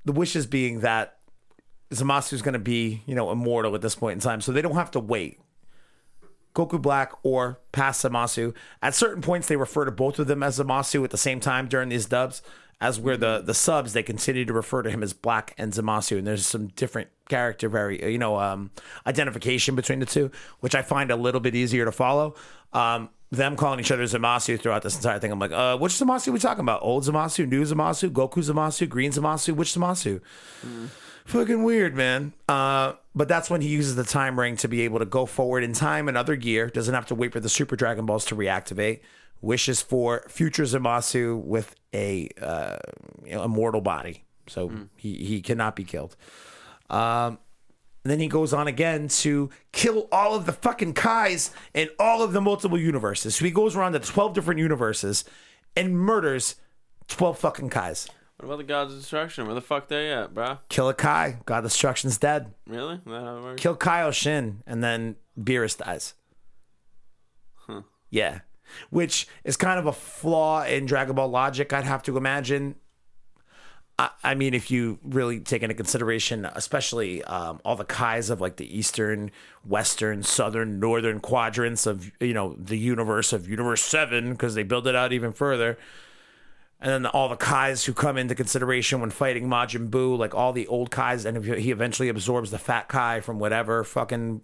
the 0.05 0.13
wishes 0.13 0.47
being 0.47 0.81
that 0.81 1.19
Zamasu's 1.93 2.43
going 2.43 2.55
to 2.55 2.59
be, 2.59 3.03
you 3.07 3.15
know, 3.15 3.31
immortal 3.31 3.75
at 3.77 3.81
this 3.81 3.95
point 3.95 4.15
in 4.15 4.21
time, 4.21 4.41
so 4.41 4.51
they 4.51 4.63
don't 4.63 4.75
have 4.75 4.91
to 4.93 5.01
wait. 5.01 5.39
Goku 6.55 6.81
Black 6.83 7.13
or 7.23 7.61
past 7.71 8.05
Zamasu. 8.05 8.55
At 8.83 8.95
certain 8.95 9.23
points, 9.23 9.47
they 9.47 9.57
refer 9.57 9.85
to 9.85 9.91
both 9.93 10.19
of 10.19 10.27
them 10.27 10.43
as 10.43 10.59
Zamasu 10.59 11.05
at 11.05 11.11
the 11.11 11.19
same 11.19 11.39
time 11.39 11.69
during 11.69 11.91
these 11.91 12.07
dubs. 12.07 12.43
As 12.79 13.01
where 13.01 13.17
the 13.17 13.41
the 13.41 13.55
subs, 13.55 13.95
they 13.95 14.03
continue 14.03 14.45
to 14.45 14.53
refer 14.53 14.83
to 14.83 14.91
him 14.91 15.03
as 15.03 15.15
Black 15.15 15.55
and 15.57 15.73
Zamasu, 15.73 16.19
and 16.19 16.27
there's 16.27 16.47
some 16.47 16.69
different 16.69 17.09
character 17.29 17.69
very 17.69 18.13
you 18.13 18.19
know 18.19 18.39
um, 18.39 18.71
identification 19.07 19.75
between 19.75 19.99
the 19.99 20.07
two, 20.07 20.31
which 20.61 20.75
I 20.75 20.83
find 20.83 21.11
a 21.11 21.17
little 21.17 21.41
bit 21.41 21.55
easier 21.55 21.87
to 21.87 21.93
follow. 21.93 22.35
Um, 22.75 23.09
them 23.31 23.57
calling 23.57 23.81
each 23.81 23.91
other 23.91 24.05
Zamasu 24.05 24.61
throughout 24.61 24.83
this 24.83 24.97
entire 24.97 25.19
thing, 25.19 25.33
I'm 25.33 25.39
like, 25.39 25.53
uh, 25.53 25.77
which 25.79 25.93
Zamasu 25.95 26.29
are 26.29 26.33
we 26.33 26.39
talking 26.39 26.61
about? 26.61 26.83
Old 26.83 27.05
Zamasu, 27.05 27.49
new 27.49 27.65
Zamasu, 27.65 28.11
Goku 28.11 28.39
Zamasu, 28.39 28.89
Green 28.89 29.11
Zamasu, 29.11 29.55
which 29.55 29.73
Zamasu? 29.73 30.21
fucking 31.25 31.65
weird, 31.65 31.95
man. 31.95 32.33
Uh, 32.49 32.93
but 33.15 33.29
that's 33.29 33.51
when 33.51 33.61
he 33.61 33.69
uses 33.69 33.97
the 33.97 34.05
time 34.05 34.39
ring 34.39 34.57
to 34.59 34.69
be 34.69 34.83
able 34.83 35.01
to 35.01 35.05
go 35.05 35.27
forward 35.27 35.65
in 35.65 35.73
time 35.73 36.09
another 36.09 36.37
gear. 36.37 36.69
Doesn't 36.69 36.95
have 36.95 37.07
to 37.07 37.15
wait 37.15 37.33
for 37.33 37.41
the 37.41 37.49
Super 37.49 37.77
Dragon 37.77 38.07
Balls 38.07 38.25
to 38.27 38.37
reactivate. 38.37 39.01
Wishes 39.41 39.81
for 39.83 40.25
future 40.29 40.65
Zamasu 40.65 41.41
with 41.43 41.75
a 41.95 42.29
uh, 42.41 42.77
you 43.25 43.33
know, 43.33 43.45
immortal 43.45 43.81
body, 43.81 44.25
so 44.47 44.73
he 44.97 45.15
he 45.17 45.41
cannot 45.43 45.77
be 45.77 45.85
killed. 45.85 46.17
Um, 46.91 47.39
and 48.05 48.13
then 48.13 48.21
he 48.21 48.29
goes 48.29 48.53
on 48.53 48.69
again 48.69 49.09
to 49.09 49.51
kill 49.73 50.07
all 50.13 50.35
of 50.35 50.47
the 50.47 50.53
fucking 50.53 50.95
Kais 50.95 51.51
in 51.75 51.89
all 51.99 52.23
of 52.23 52.33
the 52.33 52.41
multiple 52.41 52.79
universes. 52.79 53.35
So 53.35 53.45
he 53.45 53.51
goes 53.51 53.75
around 53.75 53.95
to 53.95 53.99
12 53.99 54.33
different 54.33 54.61
universes 54.61 55.25
and 55.77 55.99
murders 55.99 56.55
12 57.09 57.37
fucking 57.37 57.71
Kais. 57.71 58.09
What 58.37 58.47
about 58.47 58.59
the 58.59 58.65
gods 58.65 58.93
of 58.93 59.01
destruction? 59.01 59.47
Where 59.47 59.55
the 59.57 59.61
fuck 59.61 59.89
they 59.89 60.13
at, 60.13 60.35
bro? 60.35 60.59
Kill 60.69 60.89
a 60.89 60.95
Kai. 60.95 61.39
God 61.47 61.59
of 61.59 61.65
Destruction's 61.65 62.17
dead. 62.19 62.55
Really? 62.69 62.95
Is 62.95 63.01
that 63.07 63.23
how 63.23 63.39
it 63.39 63.43
works? 63.43 63.63
Kill 63.63 63.75
Kyle 63.75 64.13
Shin, 64.13 64.63
and 64.67 64.85
then 64.85 65.17
Beerus 65.37 65.77
dies. 65.77 66.15
Yeah. 68.11 68.41
Which 68.91 69.27
is 69.45 69.57
kind 69.57 69.79
of 69.79 69.87
a 69.87 69.93
flaw 69.93 70.65
in 70.65 70.87
Dragon 70.87 71.15
Ball 71.15 71.29
logic, 71.29 71.73
I'd 71.73 71.85
have 71.85 72.03
to 72.05 72.17
imagine. 72.17 72.77
I, 73.99 74.35
mean, 74.35 74.53
if 74.53 74.71
you 74.71 74.99
really 75.03 75.41
take 75.41 75.63
into 75.63 75.75
consideration, 75.75 76.45
especially 76.55 77.25
um, 77.25 77.61
all 77.65 77.77
the 77.77 77.85
Kais 77.85 78.29
of 78.29 78.43
like 78.43 78.57
the 78.57 78.79
eastern, 78.79 79.31
western, 79.65 80.23
southern, 80.23 80.79
northern 80.79 81.19
quadrants 81.19 81.87
of 81.87 82.13
you 82.21 82.35
know 82.35 82.55
the 82.59 82.77
universe 82.77 83.33
of 83.33 83.49
Universe 83.49 83.81
Seven, 83.83 84.33
because 84.33 84.55
they 84.55 84.65
build 84.65 84.87
it 84.87 84.95
out 84.95 85.15
even 85.15 85.33
further, 85.33 85.79
and 86.79 86.91
then 86.91 87.07
all 87.07 87.31
the 87.31 87.37
Kais 87.37 87.87
who 87.87 87.95
come 87.95 88.19
into 88.19 88.35
consideration 88.35 89.01
when 89.01 89.09
fighting 89.09 89.49
Majin 89.49 89.89
Buu, 89.89 90.19
like 90.19 90.35
all 90.35 90.53
the 90.53 90.67
old 90.67 90.91
Kais, 90.91 91.25
and 91.25 91.43
he 91.43 91.71
eventually 91.71 92.11
absorbs 92.11 92.51
the 92.51 92.59
fat 92.59 92.89
Kai 92.89 93.21
from 93.21 93.39
whatever 93.39 93.83
fucking 93.83 94.43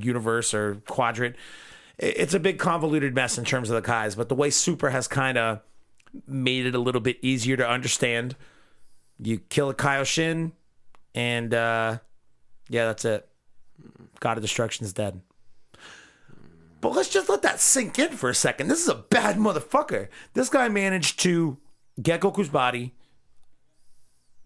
universe 0.00 0.52
or 0.52 0.82
quadrant. 0.86 1.36
It- 2.00 2.16
It's 2.18 2.34
a 2.34 2.40
big 2.40 2.58
convoluted 2.58 3.14
mess 3.14 3.38
in 3.38 3.44
terms 3.44 3.70
of 3.70 3.76
the 3.76 3.82
Kais, 3.82 4.14
but 4.16 4.28
the 4.28 4.34
way 4.34 4.50
Super 4.50 4.90
has 4.90 5.06
kind 5.06 5.38
of 5.38 5.60
made 6.26 6.66
it 6.66 6.74
a 6.74 6.78
little 6.80 7.00
bit 7.00 7.18
easier 7.22 7.56
to 7.56 7.68
understand. 7.68 8.34
You 9.22 9.38
kill 9.38 9.70
a 9.70 9.74
Kaioshin, 9.74 10.52
and 11.14 11.54
uh, 11.54 11.98
yeah, 12.68 12.86
that's 12.86 13.04
it. 13.04 13.28
God 14.18 14.36
of 14.36 14.42
Destruction 14.42 14.84
is 14.84 14.92
dead. 14.92 15.20
But 16.80 16.92
let's 16.92 17.10
just 17.10 17.28
let 17.28 17.42
that 17.42 17.60
sink 17.60 17.98
in 17.98 18.12
for 18.16 18.30
a 18.30 18.34
second. 18.34 18.68
This 18.68 18.80
is 18.82 18.88
a 18.88 18.94
bad 18.94 19.36
motherfucker. 19.36 20.08
This 20.32 20.48
guy 20.48 20.68
managed 20.68 21.20
to 21.20 21.58
get 22.02 22.22
Goku's 22.22 22.48
body, 22.48 22.94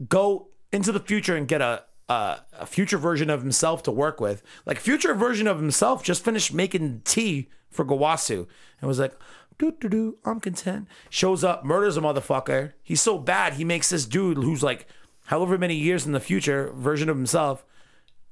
go 0.08 0.48
into 0.72 0.90
the 0.90 0.98
future 1.00 1.36
and 1.36 1.46
get 1.46 1.60
a 1.62 1.84
a, 2.08 2.38
a 2.58 2.66
future 2.66 2.98
version 2.98 3.30
of 3.30 3.42
himself 3.42 3.82
to 3.84 3.90
work 3.90 4.20
with. 4.20 4.42
Like 4.66 4.78
future 4.78 5.14
version 5.14 5.46
of 5.46 5.58
himself 5.58 6.02
just 6.02 6.24
finished 6.24 6.52
making 6.52 7.02
tea 7.04 7.48
for 7.70 7.84
Gowasu 7.84 8.46
and 8.80 8.88
was 8.88 8.98
like, 8.98 9.14
doo 9.58 9.72
doo 9.80 9.88
doo, 9.88 10.18
I'm 10.24 10.40
content. 10.40 10.88
Shows 11.10 11.44
up, 11.44 11.64
murders 11.64 11.96
a 11.96 12.00
motherfucker. 12.00 12.72
He's 12.82 13.02
so 13.02 13.18
bad, 13.18 13.54
he 13.54 13.64
makes 13.64 13.90
this 13.90 14.06
dude 14.06 14.38
who's 14.38 14.62
like 14.62 14.86
however 15.26 15.56
many 15.56 15.74
years 15.74 16.06
in 16.06 16.12
the 16.12 16.20
future 16.20 16.70
version 16.74 17.08
of 17.08 17.16
himself 17.16 17.64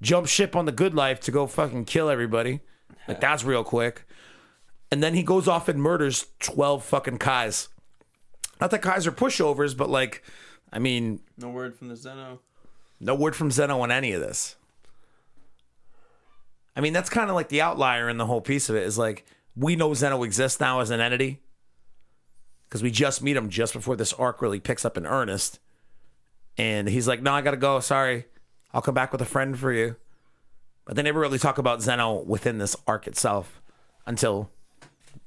jump 0.00 0.26
ship 0.26 0.54
on 0.56 0.66
the 0.66 0.72
good 0.72 0.94
life 0.94 1.20
to 1.20 1.30
go 1.30 1.46
fucking 1.46 1.84
kill 1.84 2.10
everybody. 2.10 2.60
Like 3.08 3.20
that's 3.20 3.44
real 3.44 3.64
quick. 3.64 4.04
And 4.90 5.02
then 5.02 5.14
he 5.14 5.22
goes 5.22 5.48
off 5.48 5.68
and 5.68 5.80
murders 5.80 6.26
12 6.40 6.84
fucking 6.84 7.18
Kais. 7.18 7.68
Not 8.60 8.70
that 8.72 8.82
Kais 8.82 9.06
are 9.06 9.12
pushovers, 9.12 9.76
but 9.76 9.88
like, 9.88 10.22
I 10.72 10.78
mean, 10.78 11.20
No 11.38 11.48
word 11.48 11.74
from 11.74 11.88
the 11.88 11.96
Zeno. 11.96 12.40
No 13.02 13.14
word 13.14 13.36
from 13.36 13.50
Zeno 13.50 13.80
on 13.80 13.90
any 13.90 14.12
of 14.12 14.20
this. 14.20 14.56
I 16.74 16.80
mean, 16.80 16.92
that's 16.92 17.10
kind 17.10 17.28
of 17.28 17.34
like 17.34 17.48
the 17.48 17.60
outlier 17.60 18.08
in 18.08 18.16
the 18.16 18.26
whole 18.26 18.40
piece 18.40 18.70
of 18.70 18.76
it 18.76 18.84
is 18.84 18.96
like, 18.96 19.26
we 19.54 19.76
know 19.76 19.92
Zeno 19.92 20.22
exists 20.22 20.58
now 20.60 20.80
as 20.80 20.90
an 20.90 21.00
entity 21.00 21.40
because 22.68 22.82
we 22.82 22.90
just 22.90 23.22
meet 23.22 23.36
him 23.36 23.50
just 23.50 23.74
before 23.74 23.96
this 23.96 24.14
arc 24.14 24.40
really 24.40 24.60
picks 24.60 24.84
up 24.84 24.96
in 24.96 25.04
earnest. 25.04 25.58
And 26.56 26.88
he's 26.88 27.06
like, 27.06 27.20
no, 27.20 27.32
I 27.32 27.42
got 27.42 27.50
to 27.50 27.56
go. 27.58 27.80
Sorry. 27.80 28.26
I'll 28.72 28.80
come 28.80 28.94
back 28.94 29.12
with 29.12 29.20
a 29.20 29.26
friend 29.26 29.58
for 29.58 29.72
you. 29.72 29.96
But 30.86 30.96
they 30.96 31.02
never 31.02 31.20
really 31.20 31.38
talk 31.38 31.58
about 31.58 31.82
Zeno 31.82 32.22
within 32.22 32.58
this 32.58 32.74
arc 32.86 33.06
itself 33.06 33.60
until, 34.06 34.50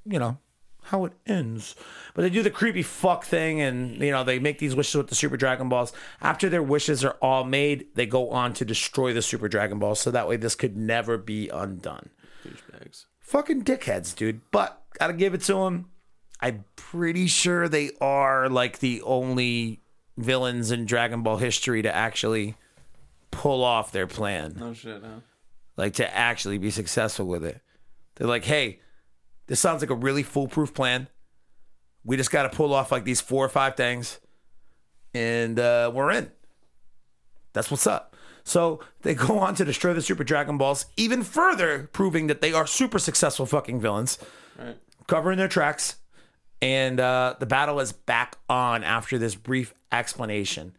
you 0.05 0.17
know, 0.17 0.37
how 0.85 1.05
it 1.05 1.13
ends. 1.25 1.75
But 2.13 2.21
they 2.21 2.29
do 2.29 2.43
the 2.43 2.49
creepy 2.51 2.83
fuck 2.83 3.25
thing 3.25 3.59
and, 3.61 3.97
you 4.01 4.11
know, 4.11 4.23
they 4.23 4.39
make 4.39 4.59
these 4.59 4.75
wishes 4.75 4.95
with 4.95 5.07
the 5.07 5.15
Super 5.15 5.37
Dragon 5.37 5.67
Balls. 5.67 5.93
After 6.21 6.47
their 6.47 6.63
wishes 6.63 7.03
are 7.03 7.17
all 7.21 7.43
made, 7.43 7.87
they 7.95 8.05
go 8.05 8.29
on 8.29 8.53
to 8.53 8.65
destroy 8.65 9.11
the 9.13 9.21
Super 9.21 9.47
Dragon 9.47 9.79
Balls 9.79 9.99
so 9.99 10.11
that 10.11 10.27
way 10.27 10.37
this 10.37 10.55
could 10.55 10.77
never 10.77 11.17
be 11.17 11.49
undone. 11.49 12.09
Douchebags. 12.45 13.05
Fucking 13.19 13.63
dickheads, 13.63 14.15
dude. 14.15 14.41
But 14.51 14.81
gotta 14.99 15.13
give 15.13 15.33
it 15.33 15.41
to 15.43 15.55
them. 15.55 15.89
I'm 16.39 16.65
pretty 16.75 17.27
sure 17.27 17.67
they 17.67 17.91
are 17.99 18.47
like 18.49 18.79
the 18.79 19.01
only 19.01 19.81
villains 20.17 20.69
in 20.71 20.85
Dragon 20.85 21.23
Ball 21.23 21.37
history 21.37 21.81
to 21.81 21.93
actually 21.93 22.55
pull 23.31 23.63
off 23.63 23.91
their 23.91 24.07
plan 24.07 24.55
No 24.57 24.73
shit, 24.73 25.01
huh? 25.03 25.19
like 25.75 25.93
to 25.95 26.15
actually 26.15 26.57
be 26.57 26.69
successful 26.69 27.25
with 27.25 27.43
it. 27.43 27.61
They're 28.15 28.27
like, 28.27 28.45
hey, 28.45 28.79
this 29.47 29.59
sounds 29.59 29.81
like 29.81 29.89
a 29.89 29.95
really 29.95 30.23
foolproof 30.23 30.73
plan. 30.73 31.07
We 32.03 32.17
just 32.17 32.31
got 32.31 32.43
to 32.43 32.55
pull 32.55 32.73
off 32.73 32.91
like 32.91 33.03
these 33.03 33.21
four 33.21 33.43
or 33.45 33.49
five 33.49 33.75
things, 33.75 34.19
and 35.13 35.59
uh, 35.59 35.91
we're 35.93 36.11
in. 36.11 36.31
That's 37.53 37.71
what's 37.71 37.87
up. 37.87 38.15
So 38.43 38.81
they 39.01 39.15
go 39.15 39.39
on 39.39 39.55
to 39.55 39.65
destroy 39.65 39.93
the 39.93 40.01
Super 40.01 40.23
Dragon 40.23 40.57
Balls, 40.57 40.85
even 40.97 41.23
further 41.23 41.89
proving 41.93 42.27
that 42.27 42.41
they 42.41 42.53
are 42.53 42.67
super 42.67 42.99
successful 42.99 43.45
fucking 43.45 43.79
villains, 43.79 44.19
Right. 44.59 44.77
covering 45.07 45.37
their 45.37 45.47
tracks. 45.47 45.95
And 46.61 46.99
uh, 46.99 47.35
the 47.39 47.45
battle 47.45 47.79
is 47.79 47.91
back 47.91 48.37
on 48.49 48.83
after 48.83 49.17
this 49.17 49.35
brief 49.35 49.73
explanation. 49.91 50.75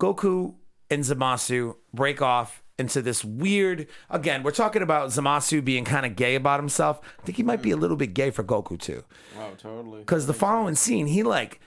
Goku 0.00 0.54
and 0.90 1.02
Zamasu 1.04 1.76
break 1.92 2.20
off 2.20 2.62
into 2.78 3.00
this 3.02 3.24
weird. 3.24 3.86
Again, 4.10 4.42
we're 4.42 4.50
talking 4.50 4.82
about 4.82 5.10
Zamasu 5.10 5.64
being 5.64 5.84
kind 5.84 6.04
of 6.04 6.16
gay 6.16 6.34
about 6.34 6.58
himself. 6.60 7.00
I 7.20 7.22
think 7.24 7.36
he 7.36 7.42
might 7.42 7.62
be 7.62 7.70
a 7.70 7.76
little 7.76 7.96
bit 7.96 8.14
gay 8.14 8.30
for 8.30 8.42
Goku 8.42 8.78
too. 8.80 9.04
Wow, 9.36 9.52
totally. 9.56 10.00
Because 10.00 10.26
the 10.26 10.34
following 10.34 10.74
scene, 10.74 11.06
he 11.06 11.22
like 11.22 11.60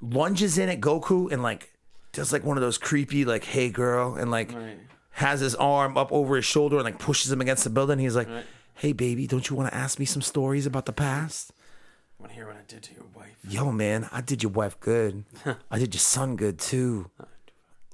lunges 0.00 0.58
in 0.58 0.68
at 0.68 0.80
Goku 0.80 1.30
and 1.32 1.42
like 1.42 1.72
does 2.12 2.32
like 2.32 2.44
one 2.44 2.56
of 2.56 2.60
those 2.62 2.78
creepy 2.78 3.24
like 3.24 3.44
"Hey 3.44 3.70
girl" 3.70 4.14
and 4.14 4.30
like 4.30 4.52
Right. 4.52 4.78
has 5.12 5.40
his 5.40 5.54
arm 5.56 5.96
up 5.96 6.12
over 6.12 6.36
his 6.36 6.44
shoulder 6.44 6.76
and 6.76 6.84
like 6.84 6.98
pushes 6.98 7.32
him 7.32 7.40
against 7.40 7.64
the 7.64 7.70
building. 7.70 7.98
He's 7.98 8.16
like, 8.16 8.28
Right. 8.28 8.44
"Hey 8.74 8.92
baby, 8.92 9.26
don't 9.26 9.48
you 9.50 9.56
want 9.56 9.70
to 9.70 9.74
ask 9.76 9.98
me 9.98 10.04
some 10.04 10.22
stories 10.22 10.66
about 10.66 10.86
the 10.86 10.92
past?" 10.92 11.52
Want 12.18 12.30
to 12.30 12.36
hear 12.36 12.46
what 12.46 12.56
I 12.56 12.62
did 12.68 12.82
to 12.84 12.94
your 12.94 13.04
wife? 13.14 13.36
Yo, 13.48 13.70
man, 13.72 14.08
I 14.12 14.20
did 14.20 14.42
your 14.42 14.52
wife 14.52 14.78
good. 14.80 15.24
I 15.70 15.78
did 15.78 15.92
your 15.94 16.00
son 16.00 16.36
good 16.36 16.58
too. 16.58 17.10
Uh, 17.20 17.24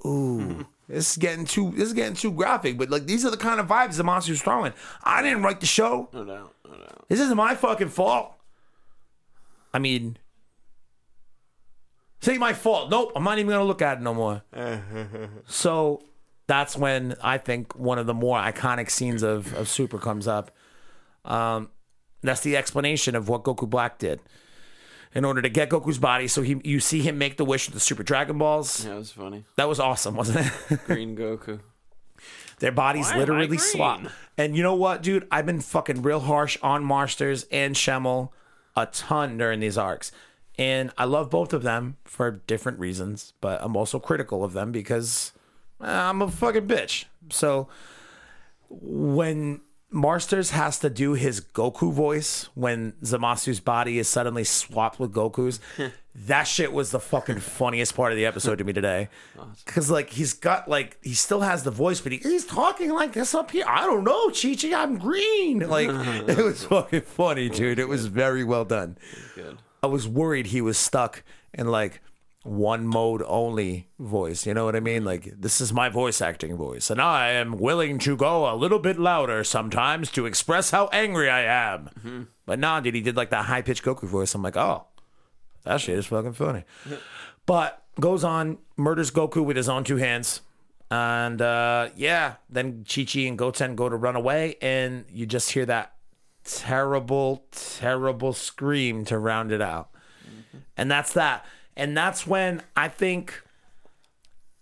Ooh, 0.04 0.66
this 0.88 1.12
is 1.12 1.16
getting 1.16 1.45
too. 1.45 1.73
This 1.75 1.88
is 1.88 1.92
getting 1.92 2.14
too 2.14 2.33
graphic. 2.33 2.78
But 2.78 2.90
like, 2.90 3.07
these 3.07 3.25
are 3.25 3.30
the 3.30 3.37
kind 3.37 3.61
of 3.61 3.69
vibes 3.69 3.97
the 3.97 4.04
monster's 4.04 4.42
throwing. 4.42 4.73
I 5.02 5.23
didn't 5.23 5.42
write 5.42 5.61
the 5.61 5.66
show. 5.66 6.09
No 6.12 6.25
doubt. 6.25 6.54
No 6.69 6.76
doubt. 6.76 7.04
This 7.09 7.21
isn't 7.21 7.37
my 7.37 7.54
fucking 7.54 7.88
fault. 7.88 8.33
I 9.73 9.78
mean, 9.78 10.16
say 12.21 12.38
my 12.38 12.52
fault. 12.52 12.90
Nope, 12.90 13.12
I'm 13.14 13.25
not 13.25 13.38
even 13.38 13.50
gonna 13.50 13.64
look 13.64 13.83
at 13.83 13.99
it 13.99 14.02
no 14.02 14.14
more. 14.14 14.42
so 15.47 16.02
that's 16.47 16.76
when 16.76 17.14
I 17.23 17.38
think 17.38 17.78
one 17.78 17.99
of 17.99 18.07
the 18.07 18.14
more 18.14 18.38
iconic 18.38 18.90
scenes 18.90 19.23
of, 19.23 19.54
of 19.54 19.69
Super 19.69 19.99
comes 19.99 20.26
up. 20.26 20.50
Um, 21.25 21.71
that's 22.23 22.40
the 22.40 22.57
explanation 22.57 23.14
of 23.14 23.28
what 23.28 23.45
Goku 23.45 23.69
Black 23.69 23.99
did. 23.99 24.21
In 25.12 25.25
order 25.25 25.43
to 25.43 25.49
get 25.49 25.71
Goku's 25.71 25.99
body, 25.99 26.29
so 26.29 26.43
he 26.43 26.61
you 26.62 26.79
see 26.79 27.02
him 27.02 27.19
make 27.19 27.37
the 27.37 27.45
wish 27.45 27.67
with 27.67 27.75
the 27.75 27.81
Super 27.81 28.05
Dragon 28.05 28.38
Balls. 28.38 28.85
Yeah, 28.85 28.95
it 28.95 28.99
was 28.99 29.11
funny. 29.11 29.45
That 29.57 29.69
was 29.69 29.81
awesome, 29.81 30.14
wasn't 30.14 30.47
it? 30.71 30.81
Green 30.87 31.17
Goku. 31.17 31.59
Their 32.61 32.71
bodies 32.73 33.07
Why 33.07 33.12
am 33.12 33.17
I 33.17 33.21
literally 33.21 33.47
green? 33.49 33.59
swap. 33.59 34.00
And 34.38 34.57
you 34.57 34.62
know 34.62 34.75
what, 34.75 35.02
dude? 35.02 35.26
I've 35.31 35.47
been 35.47 35.61
fucking 35.61 36.02
real 36.02 36.21
harsh 36.21 36.59
on 36.62 36.85
Marsters 36.85 37.47
and 37.50 37.75
Schemmel 37.75 38.31
a 38.76 38.87
ton 38.87 39.38
during 39.38 39.61
these 39.61 39.79
arcs. 39.79 40.12
And 40.59 40.93
I 40.99 41.05
love 41.07 41.31
both 41.31 41.52
of 41.52 41.62
them 41.62 41.97
for 42.05 42.31
different 42.47 42.79
reasons, 42.79 43.33
but 43.40 43.62
I'm 43.62 43.76
also 43.76 43.99
critical 43.99 44.45
of 44.45 44.52
them 44.52 44.73
because 44.73 45.33
uh, 45.81 45.87
I'm 45.87 46.21
a 46.21 46.31
fucking 46.31 46.67
bitch. 46.69 47.07
So 47.31 47.69
when 48.69 49.62
Marsters 49.90 50.50
has 50.50 50.78
to 50.80 50.90
do 50.90 51.14
his 51.14 51.40
Goku 51.40 51.92
voice 51.92 52.49
when 52.54 52.92
Zamasu's 53.02 53.59
body 53.59 53.99
is 53.99 54.09
suddenly 54.09 54.44
swapped 54.44 55.00
with 55.00 55.12
Goku's. 55.12 55.59
that 56.14 56.44
shit 56.44 56.73
was 56.73 56.90
the 56.90 57.00
fucking 57.00 57.40
funniest 57.40 57.97
part 57.97 58.12
of 58.12 58.16
the 58.16 58.25
episode 58.26 58.59
to 58.59 58.64
me 58.64 58.73
today. 58.73 59.09
Because, 59.64 59.90
like, 59.90 60.11
he's 60.11 60.32
got, 60.32 60.68
like, 60.68 60.99
he 61.02 61.14
still 61.14 61.40
has 61.40 61.64
the 61.64 61.70
voice, 61.73 62.00
but 62.00 62.12
he, 62.12 62.18
he's 62.18 62.47
talking 62.47 62.90
like 62.90 63.12
this 63.12 63.35
up 63.35 63.50
here. 63.50 63.64
I 63.66 63.85
don't 63.87 64.04
know, 64.04 64.28
Chi 64.30 64.54
Chi, 64.54 64.73
I'm 64.75 64.99
green. 64.99 65.61
Like, 65.70 65.88
it 66.28 66.38
was 66.38 66.64
fucking 66.64 67.02
funny, 67.02 67.49
dude. 67.49 67.78
It 67.78 67.88
was 67.88 68.06
very 68.06 68.42
well 68.42 68.64
done. 68.64 68.99
Good. 69.37 69.59
I 69.82 69.87
was 69.87 70.09
worried 70.09 70.47
he 70.47 70.61
was 70.61 70.78
stuck 70.78 71.23
and, 71.54 71.70
like, 71.70 72.00
one 72.42 72.87
mode 72.87 73.23
only 73.26 73.88
voice. 73.99 74.47
You 74.47 74.54
know 74.54 74.64
what 74.64 74.76
I 74.76 74.80
mean? 74.80 75.04
Like, 75.04 75.40
this 75.40 75.61
is 75.61 75.73
my 75.73 75.88
voice 75.88 76.20
acting 76.20 76.56
voice, 76.56 76.90
and 76.90 77.00
I 77.00 77.30
am 77.32 77.59
willing 77.59 77.99
to 78.00 78.16
go 78.16 78.52
a 78.52 78.56
little 78.56 78.78
bit 78.78 78.99
louder 78.99 79.44
sometimes 79.44 80.11
to 80.12 80.26
express 80.26 80.70
how 80.70 80.88
angry 80.92 81.28
I 81.28 81.42
am. 81.42 81.90
But 82.47 82.59
nah, 82.59 82.80
dude, 82.80 82.94
he 82.94 83.00
did 83.00 83.16
like 83.16 83.30
that 83.30 83.44
high 83.44 83.62
pitched 83.62 83.85
Goku 83.85 84.09
voice. 84.09 84.35
I'm 84.35 84.42
like, 84.42 84.56
oh, 84.56 84.87
that 85.64 85.80
shit 85.80 85.99
is 85.99 86.06
fucking 86.06 86.32
funny. 86.32 86.64
but 87.47 87.85
goes 88.00 88.25
on, 88.25 88.59
murders 88.76 89.11
Goku 89.11 89.44
with 89.44 89.56
his 89.56 89.68
own 89.68 89.85
two 89.85 89.97
hands. 89.97 90.40
And 90.90 91.40
uh, 91.40 91.90
yeah, 91.94 92.35
then 92.49 92.85
Chi 92.85 93.04
Chi 93.04 93.20
and 93.20 93.38
Goten 93.38 93.76
go 93.76 93.88
to 93.88 93.97
run 93.97 94.16
away, 94.16 94.56
and 94.61 95.04
you 95.12 95.26
just 95.26 95.50
hear 95.50 95.64
that 95.66 95.94
terrible, 96.44 97.44
terrible 97.52 98.32
scream 98.32 99.04
to 99.04 99.18
round 99.18 99.52
it 99.52 99.61
out. 99.62 99.90
And 100.76 100.90
that's 100.90 101.12
that. 101.12 101.44
And 101.80 101.96
that's 101.96 102.26
when 102.26 102.62
I 102.76 102.88
think 102.88 103.42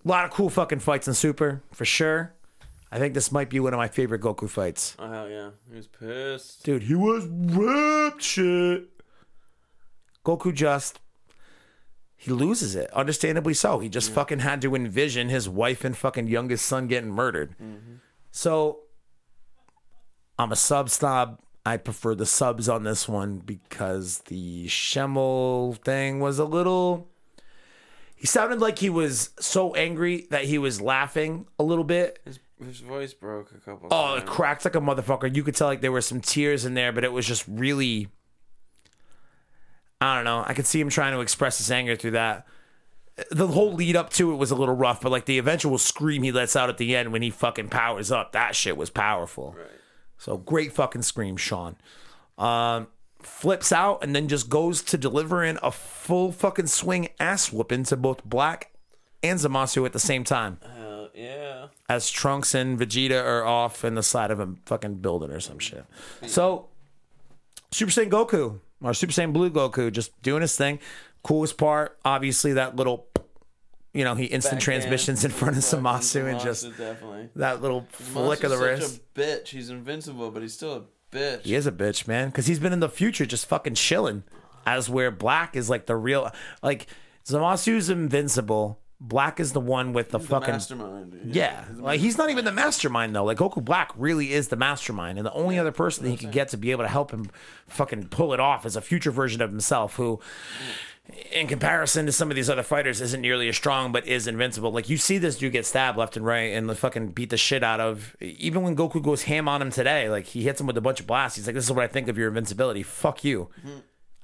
a 0.04 0.08
lot 0.08 0.25
of 0.25 0.30
cool 0.30 0.48
fucking 0.48 0.78
fights 0.78 1.08
in 1.08 1.14
Super, 1.14 1.64
for 1.72 1.84
sure. 1.84 2.32
I 2.92 3.00
think 3.00 3.12
this 3.12 3.32
might 3.32 3.50
be 3.50 3.58
one 3.58 3.75
of 3.75 3.78
my 3.78 3.88
favorite 3.88 4.20
Goku 4.20 4.48
fights. 4.48 4.94
Oh 5.00 5.10
hell 5.10 5.28
yeah, 5.28 5.50
he 5.68 5.76
was 5.76 5.88
pissed. 5.88 6.64
Dude, 6.64 6.84
he 6.84 6.94
was 6.94 7.26
ripped 7.26 8.22
shit. 8.22 8.84
Goku 10.25 10.54
just 10.54 11.00
he 12.16 12.30
loses 12.30 12.76
it. 12.76 12.88
Understandably 12.92 13.52
so. 13.52 13.80
He 13.80 13.88
just 13.88 14.12
fucking 14.12 14.38
had 14.38 14.62
to 14.62 14.76
envision 14.76 15.28
his 15.28 15.48
wife 15.48 15.84
and 15.84 15.96
fucking 15.96 16.28
youngest 16.28 16.66
son 16.66 16.87
getting 16.87 17.10
murdered. 17.10 17.56
Mm-hmm. 17.60 17.96
So 18.30 18.80
I'm 20.38 20.52
a 20.52 20.56
sub 20.56 20.88
snob. 20.88 21.40
I 21.68 21.76
prefer 21.76 22.14
the 22.14 22.25
subs 22.25 22.66
on 22.66 22.84
this 22.84 23.06
one 23.06 23.40
because 23.40 24.20
the 24.20 24.68
Schemmel 24.68 25.76
thing 25.76 26.18
was 26.18 26.38
a 26.38 26.46
little. 26.46 27.08
He 28.16 28.26
sounded 28.26 28.58
like 28.58 28.78
he 28.78 28.88
was 28.88 29.32
so 29.38 29.75
angry 29.75 30.26
that 30.30 30.44
he 30.44 30.56
was 30.56 30.80
laughing 30.80 31.46
a 31.58 31.62
little 31.62 31.84
bit. 31.84 32.20
His, 32.25 32.38
his 32.64 32.80
voice 32.80 33.12
broke 33.12 33.52
a 33.52 33.58
couple. 33.58 33.88
Oh, 33.90 34.14
it 34.14 34.25
cracked 34.25 34.64
like 34.64 34.76
a 34.76 34.80
motherfucker. 34.80 35.37
You 35.37 35.44
could 35.44 35.54
tell 35.54 35.66
like 35.66 35.82
there 35.82 35.92
were 35.92 36.00
some 36.00 36.22
tears 36.22 36.64
in 36.64 36.72
there, 36.72 36.90
but 36.90 37.04
it 37.04 37.12
was 37.12 37.26
just 37.26 37.44
really. 37.46 38.08
I 40.00 40.14
don't 40.16 40.25
know. 40.25 40.44
I 40.46 40.54
could 40.54 40.66
see 40.66 40.80
him 40.80 40.88
trying 40.88 41.12
to 41.12 41.20
express 41.20 41.58
his 41.58 41.70
anger 41.70 41.96
through 41.96 42.12
that. 42.12 42.46
The 43.31 43.48
whole 43.48 43.74
lead 43.74 43.94
up 43.94 44.09
to 44.14 44.33
it 44.33 44.37
was 44.37 44.50
a 44.50 44.57
little 44.57 44.74
rough, 44.74 45.02
but 45.02 45.12
like 45.12 45.26
the 45.26 45.37
eventual 45.37 45.76
scream 45.76 46.22
he 46.22 46.33
lets 46.33 46.57
out 46.57 46.70
at 46.70 46.78
the 46.78 46.96
end 46.96 47.12
when 47.12 47.20
he 47.20 47.28
fucking 47.28 47.68
powers 47.68 48.11
up, 48.11 48.33
that 48.33 48.57
shit 48.57 48.78
was 48.78 48.88
powerful. 48.88 49.54
Right. 49.59 49.66
So 50.18 50.37
great 50.37 50.72
fucking 50.72 51.02
scream, 51.02 51.37
Sean. 51.37 51.76
Um, 52.37 52.88
flips 53.20 53.72
out 53.72 54.02
and 54.02 54.14
then 54.14 54.28
just 54.28 54.48
goes 54.48 54.83
to 54.83 54.98
deliver 54.98 55.42
in 55.42 55.59
a 55.62 55.72
full 55.72 56.33
fucking 56.33 56.66
swing 56.66 57.09
ass 57.18 57.52
whooping 57.52 57.85
to 57.85 57.96
both 57.96 58.24
Black 58.24 58.72
and 59.22 59.38
Zamasu 59.38 59.85
at 59.85 59.92
the 59.92 59.98
same 59.98 60.22
time 60.22 60.59
Hell 60.76 61.11
yeah. 61.14 61.66
as 61.88 62.11
Trunks 62.11 62.54
and 62.54 62.78
Vegeta 62.78 63.22
are 63.22 63.44
off 63.44 63.85
in 63.85 63.96
the 63.96 64.02
side 64.02 64.31
of 64.31 64.38
a 64.38 64.54
fucking 64.66 64.96
building 64.96 65.31
or 65.31 65.40
some 65.40 65.59
shit. 65.59 65.85
So, 66.26 66.68
Super 67.70 67.90
Saiyan 67.90 68.11
Goku 68.11 68.61
or 68.81 68.94
Super 68.94 69.12
Saiyan 69.12 69.33
Blue 69.33 69.50
Goku 69.50 69.90
just 69.90 70.20
doing 70.22 70.42
his 70.42 70.57
thing. 70.57 70.78
Coolest 71.24 71.59
part, 71.59 71.98
obviously, 72.04 72.52
that 72.52 72.76
little, 72.76 73.09
you 73.98 74.04
know, 74.04 74.14
he 74.14 74.26
instant 74.26 74.61
Backhand. 74.61 74.82
transmissions 74.82 75.24
in 75.24 75.32
front 75.32 75.56
of 75.56 75.62
Zamasu 75.64 76.30
and 76.30 76.38
just 76.40 76.64
definitely. 76.78 77.30
that 77.34 77.61
little 77.61 77.84
flick 77.90 78.44
of 78.44 78.50
the 78.50 78.56
wrist. 78.58 79.00
A 79.16 79.18
bitch. 79.18 79.48
He's 79.48 79.70
invincible, 79.70 80.30
but 80.30 80.40
he's 80.42 80.54
still 80.54 80.72
a 80.74 80.82
bitch. 81.14 81.42
He 81.42 81.56
is 81.56 81.66
a 81.66 81.72
bitch, 81.72 82.06
man, 82.06 82.28
because 82.28 82.46
he's 82.46 82.61
been 82.61 82.72
in 82.72 82.78
the 82.80 82.88
future 82.88 83.26
just 83.26 83.46
fucking 83.46 83.74
chilling. 83.74 84.22
As 84.64 84.88
where 84.88 85.11
Black 85.11 85.56
is 85.56 85.68
like 85.68 85.87
the 85.87 85.96
real, 85.96 86.30
like 86.62 86.87
Zamasu's 87.26 87.90
invincible. 87.90 88.78
Black 89.00 89.38
is 89.40 89.52
the 89.52 89.61
one 89.61 89.92
with 89.92 90.11
the 90.11 90.18
The 90.18 90.26
fucking 90.26 90.54
mastermind. 90.54 91.12
dude. 91.12 91.34
Yeah, 91.34 91.64
like 91.76 92.00
he's 92.00 92.18
not 92.18 92.30
even 92.30 92.44
the 92.44 92.52
mastermind 92.52 93.14
though. 93.16 93.24
Like 93.24 93.38
Goku 93.38 93.64
Black 93.64 93.90
really 93.96 94.32
is 94.32 94.48
the 94.48 94.56
mastermind, 94.56 95.18
and 95.18 95.26
the 95.26 95.32
only 95.32 95.58
other 95.58 95.72
person 95.72 96.04
that 96.04 96.11
he 96.11 96.16
could 96.16 96.32
get 96.32 96.48
to 96.48 96.56
be 96.56 96.70
able 96.72 96.84
to 96.84 96.88
help 96.88 97.11
him 97.12 97.30
fucking 97.68 98.08
pull 98.08 98.32
it 98.34 98.40
off 98.40 98.66
is 98.66 98.76
a 98.76 98.80
future 98.80 99.11
version 99.11 99.40
of 99.42 99.50
himself 99.50 99.94
who. 99.96 100.20
In 101.33 101.47
comparison 101.47 102.05
to 102.07 102.12
some 102.12 102.31
of 102.31 102.37
these 102.37 102.51
other 102.51 102.62
fighters, 102.62 103.01
isn't 103.01 103.21
nearly 103.21 103.49
as 103.49 103.57
strong, 103.57 103.92
but 103.92 104.07
is 104.07 104.27
invincible. 104.27 104.71
Like 104.73 104.90
you 104.90 104.97
see 104.99 105.16
this 105.18 105.38
dude 105.38 105.53
get 105.53 105.64
stabbed 105.64 105.97
left 105.97 106.16
and 106.16 106.27
right, 106.27 106.53
and 106.53 106.68
the 106.68 106.75
fucking 106.75 107.09
beat 107.09 107.31
the 107.31 107.37
shit 107.37 107.62
out 107.62 107.81
of. 107.81 108.14
Even 108.21 108.62
when 108.62 108.77
Goku 108.77 109.03
goes 109.03 109.23
ham 109.23 109.49
on 109.49 109.62
him 109.62 109.71
today, 109.71 110.11
like 110.11 110.27
he 110.27 110.42
hits 110.42 110.61
him 110.61 110.66
with 110.66 110.77
a 110.77 110.83
bunch 110.83 111.01
of 111.01 111.07
blasts. 111.07 111.37
He's 111.37 111.47
like, 111.47 111.55
"This 111.55 111.64
is 111.64 111.73
what 111.73 111.85
I 111.85 111.88
think 111.88 112.09
of 112.09 112.18
your 112.18 112.29
invincibility. 112.29 112.83
Fuck 112.83 113.25
you." 113.25 113.49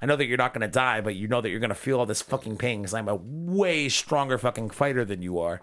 I 0.01 0.05
know 0.05 0.15
that 0.15 0.25
you're 0.25 0.37
not 0.37 0.53
to 0.61 0.67
die, 0.67 1.01
but 1.01 1.15
you 1.15 1.27
know 1.27 1.41
that 1.41 1.49
you're 1.49 1.59
to 1.69 1.75
feel 1.75 1.99
all 1.99 2.05
this 2.05 2.21
fucking 2.21 2.57
pain 2.57 2.81
because 2.81 2.93
I'm 2.93 3.07
a 3.07 3.15
way 3.15 3.89
stronger 3.89 4.37
fucking 4.37 4.69
fighter 4.69 5.03
than 5.05 5.21
you 5.21 5.39
are. 5.39 5.61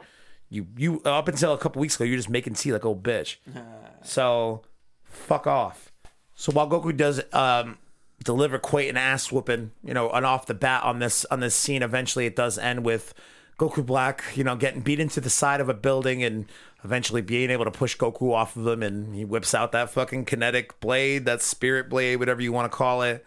You 0.48 0.66
you 0.76 1.02
up 1.04 1.28
until 1.28 1.52
a 1.52 1.58
couple 1.58 1.80
weeks 1.80 1.96
ago, 1.96 2.04
you're 2.04 2.16
just 2.16 2.30
making 2.30 2.54
tea 2.54 2.72
like 2.72 2.84
old 2.84 3.02
bitch. 3.02 3.36
So 4.04 4.62
fuck 5.04 5.46
off. 5.46 5.92
So 6.34 6.50
while 6.50 6.68
Goku 6.68 6.96
does 6.96 7.22
um, 7.32 7.78
deliver 8.22 8.58
quite 8.58 8.88
an 8.88 8.96
ass 8.96 9.30
whooping, 9.32 9.72
you 9.84 9.94
know, 9.94 10.10
and 10.10 10.24
off 10.26 10.46
the 10.46 10.54
bat 10.54 10.84
on 10.84 10.98
this 10.98 11.24
on 11.26 11.40
this 11.40 11.54
scene, 11.54 11.82
eventually 11.82 12.26
it 12.26 12.36
does 12.36 12.58
end 12.58 12.84
with 12.84 13.14
Goku 13.58 13.84
Black, 13.84 14.22
you 14.34 14.44
know, 14.44 14.56
getting 14.56 14.80
beat 14.80 15.00
into 15.00 15.20
the 15.20 15.30
side 15.30 15.60
of 15.60 15.68
a 15.68 15.74
building 15.74 16.22
and 16.24 16.46
eventually 16.84 17.22
being 17.22 17.50
able 17.50 17.64
to 17.64 17.70
push 17.70 17.96
Goku 17.96 18.32
off 18.32 18.56
of 18.56 18.66
him, 18.66 18.82
and 18.82 19.14
he 19.14 19.24
whips 19.24 19.54
out 19.54 19.72
that 19.72 19.90
fucking 19.90 20.24
kinetic 20.24 20.80
blade, 20.80 21.24
that 21.26 21.40
spirit 21.42 21.88
blade, 21.88 22.16
whatever 22.16 22.42
you 22.42 22.52
want 22.52 22.70
to 22.70 22.76
call 22.76 23.02
it. 23.02 23.24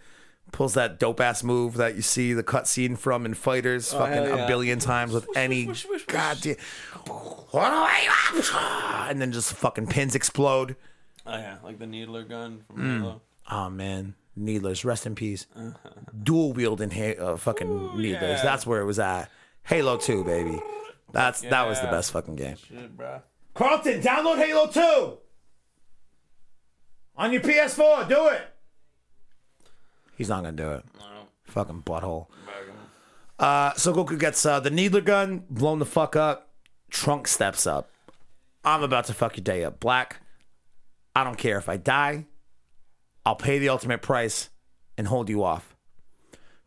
Pulls 0.52 0.76
that 0.76 1.00
dope 1.00 1.20
ass 1.20 1.44
move 1.44 1.74
that 1.76 1.96
you 1.96 2.02
see 2.04 2.32
the 2.32 2.44
cutscene 2.44 2.98
from 2.98 3.26
in 3.26 3.34
FighterZ 3.34 3.92
fucking 3.98 4.14
yeah. 4.14 4.46
a 4.46 4.48
billion 4.48 4.78
times 4.78 5.12
with 5.12 5.28
any 5.36 5.68
goddamn. 6.08 6.56
And 9.10 9.20
then 9.22 9.32
just 9.32 9.54
fucking 9.54 9.88
pins 9.88 10.14
explode. 10.16 10.76
Oh 11.26 11.36
yeah, 11.36 11.58
like 11.64 11.80
the 11.80 11.88
needler 11.88 12.24
gun 12.24 12.64
from 12.68 12.78
Mm. 12.78 13.00
Halo. 13.00 13.22
Oh 13.50 13.70
man, 13.70 14.14
Needlers, 14.36 14.84
rest 14.84 15.06
in 15.06 15.16
peace. 15.16 15.48
Dual 16.24 16.54
wielding 16.54 16.92
ha- 16.92 17.16
uh, 17.18 17.38
fucking 17.38 17.98
Needlers. 17.98 18.22
yeah. 18.40 18.44
That's 18.44 18.66
where 18.68 18.82
it 18.82 18.86
was 18.86 19.00
at. 19.00 19.30
Halo 19.64 19.98
Two, 19.98 20.24
baby. 20.24 20.60
That's 21.12 21.42
that 21.42 21.68
was 21.68 21.80
the 21.82 21.88
best 21.88 22.12
fucking 22.12 22.36
game. 22.36 22.58
Shit, 22.58 22.96
bro. 22.98 23.22
Carlton, 23.54 24.02
download 24.02 24.38
Halo 24.46 24.68
Two 24.68 25.18
on 27.16 27.32
your 27.32 27.42
PS4. 27.42 28.08
Do 28.10 28.28
it. 28.28 28.42
He's 30.18 30.30
not 30.30 30.44
gonna 30.44 30.52
do 30.58 30.72
it. 30.72 30.84
No, 31.00 31.06
Fucking 31.46 31.84
butthole. 31.84 32.28
Uh, 33.38 33.74
so 33.74 33.94
Goku 33.94 34.18
gets 34.20 34.46
uh, 34.46 34.60
the 34.62 34.70
Needler 34.70 35.02
gun 35.02 35.44
blown 35.50 35.80
the 35.80 35.86
fuck 35.86 36.16
up. 36.16 36.50
Trunk 36.90 37.28
steps 37.28 37.68
up. 37.68 37.90
I'm 38.64 38.82
about 38.84 39.06
to 39.06 39.14
fuck 39.14 39.36
your 39.38 39.44
day 39.44 39.64
up, 39.64 39.80
Black. 39.80 40.22
I 41.16 41.24
don't 41.24 41.38
care 41.38 41.58
if 41.58 41.68
I 41.70 41.78
die. 41.78 42.26
I'll 43.26 43.36
pay 43.36 43.60
the 43.60 43.70
ultimate 43.70 44.02
price 44.02 44.50
and 44.98 45.08
hold 45.08 45.30
you 45.30 45.44
off. 45.44 45.76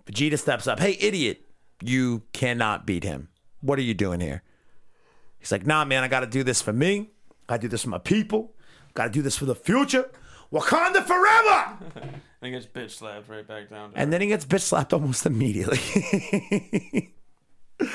Vegeta 0.07 0.39
steps 0.39 0.67
up. 0.67 0.81
Hey, 0.81 0.97
idiot! 1.01 1.45
You 1.83 2.23
cannot 2.33 2.87
beat 2.87 3.05
him. 3.05 3.29
What 3.61 3.79
are 3.79 3.83
you 3.83 3.95
doing 3.95 4.21
here? 4.21 4.43
He's 5.39 5.53
like, 5.53 5.67
Nah, 5.67 5.85
man. 5.85 6.03
I 6.03 6.09
got 6.09 6.21
to 6.21 6.27
do 6.27 6.43
this 6.43 6.61
for 6.61 6.73
me. 6.73 7.11
I 7.49 7.59
do 7.59 7.69
this 7.69 7.83
for 7.83 7.91
my 7.91 7.99
people. 7.99 8.55
Got 8.95 9.05
to 9.05 9.11
do 9.11 9.23
this 9.23 9.37
for 9.37 9.45
the 9.45 9.55
future. 9.55 10.11
Wakanda 10.53 11.05
forever. 11.05 12.13
I 12.43 12.51
gets 12.51 12.67
bitch 12.67 12.93
slapped 12.93 13.29
right 13.29 13.47
back 13.47 13.69
down. 13.69 13.93
And 13.95 14.13
then 14.13 14.21
he 14.21 14.29
gets 14.29 14.45
bitch 14.45 14.61
slapped 14.63 14.93
almost 14.93 15.27
immediately. 15.27 17.13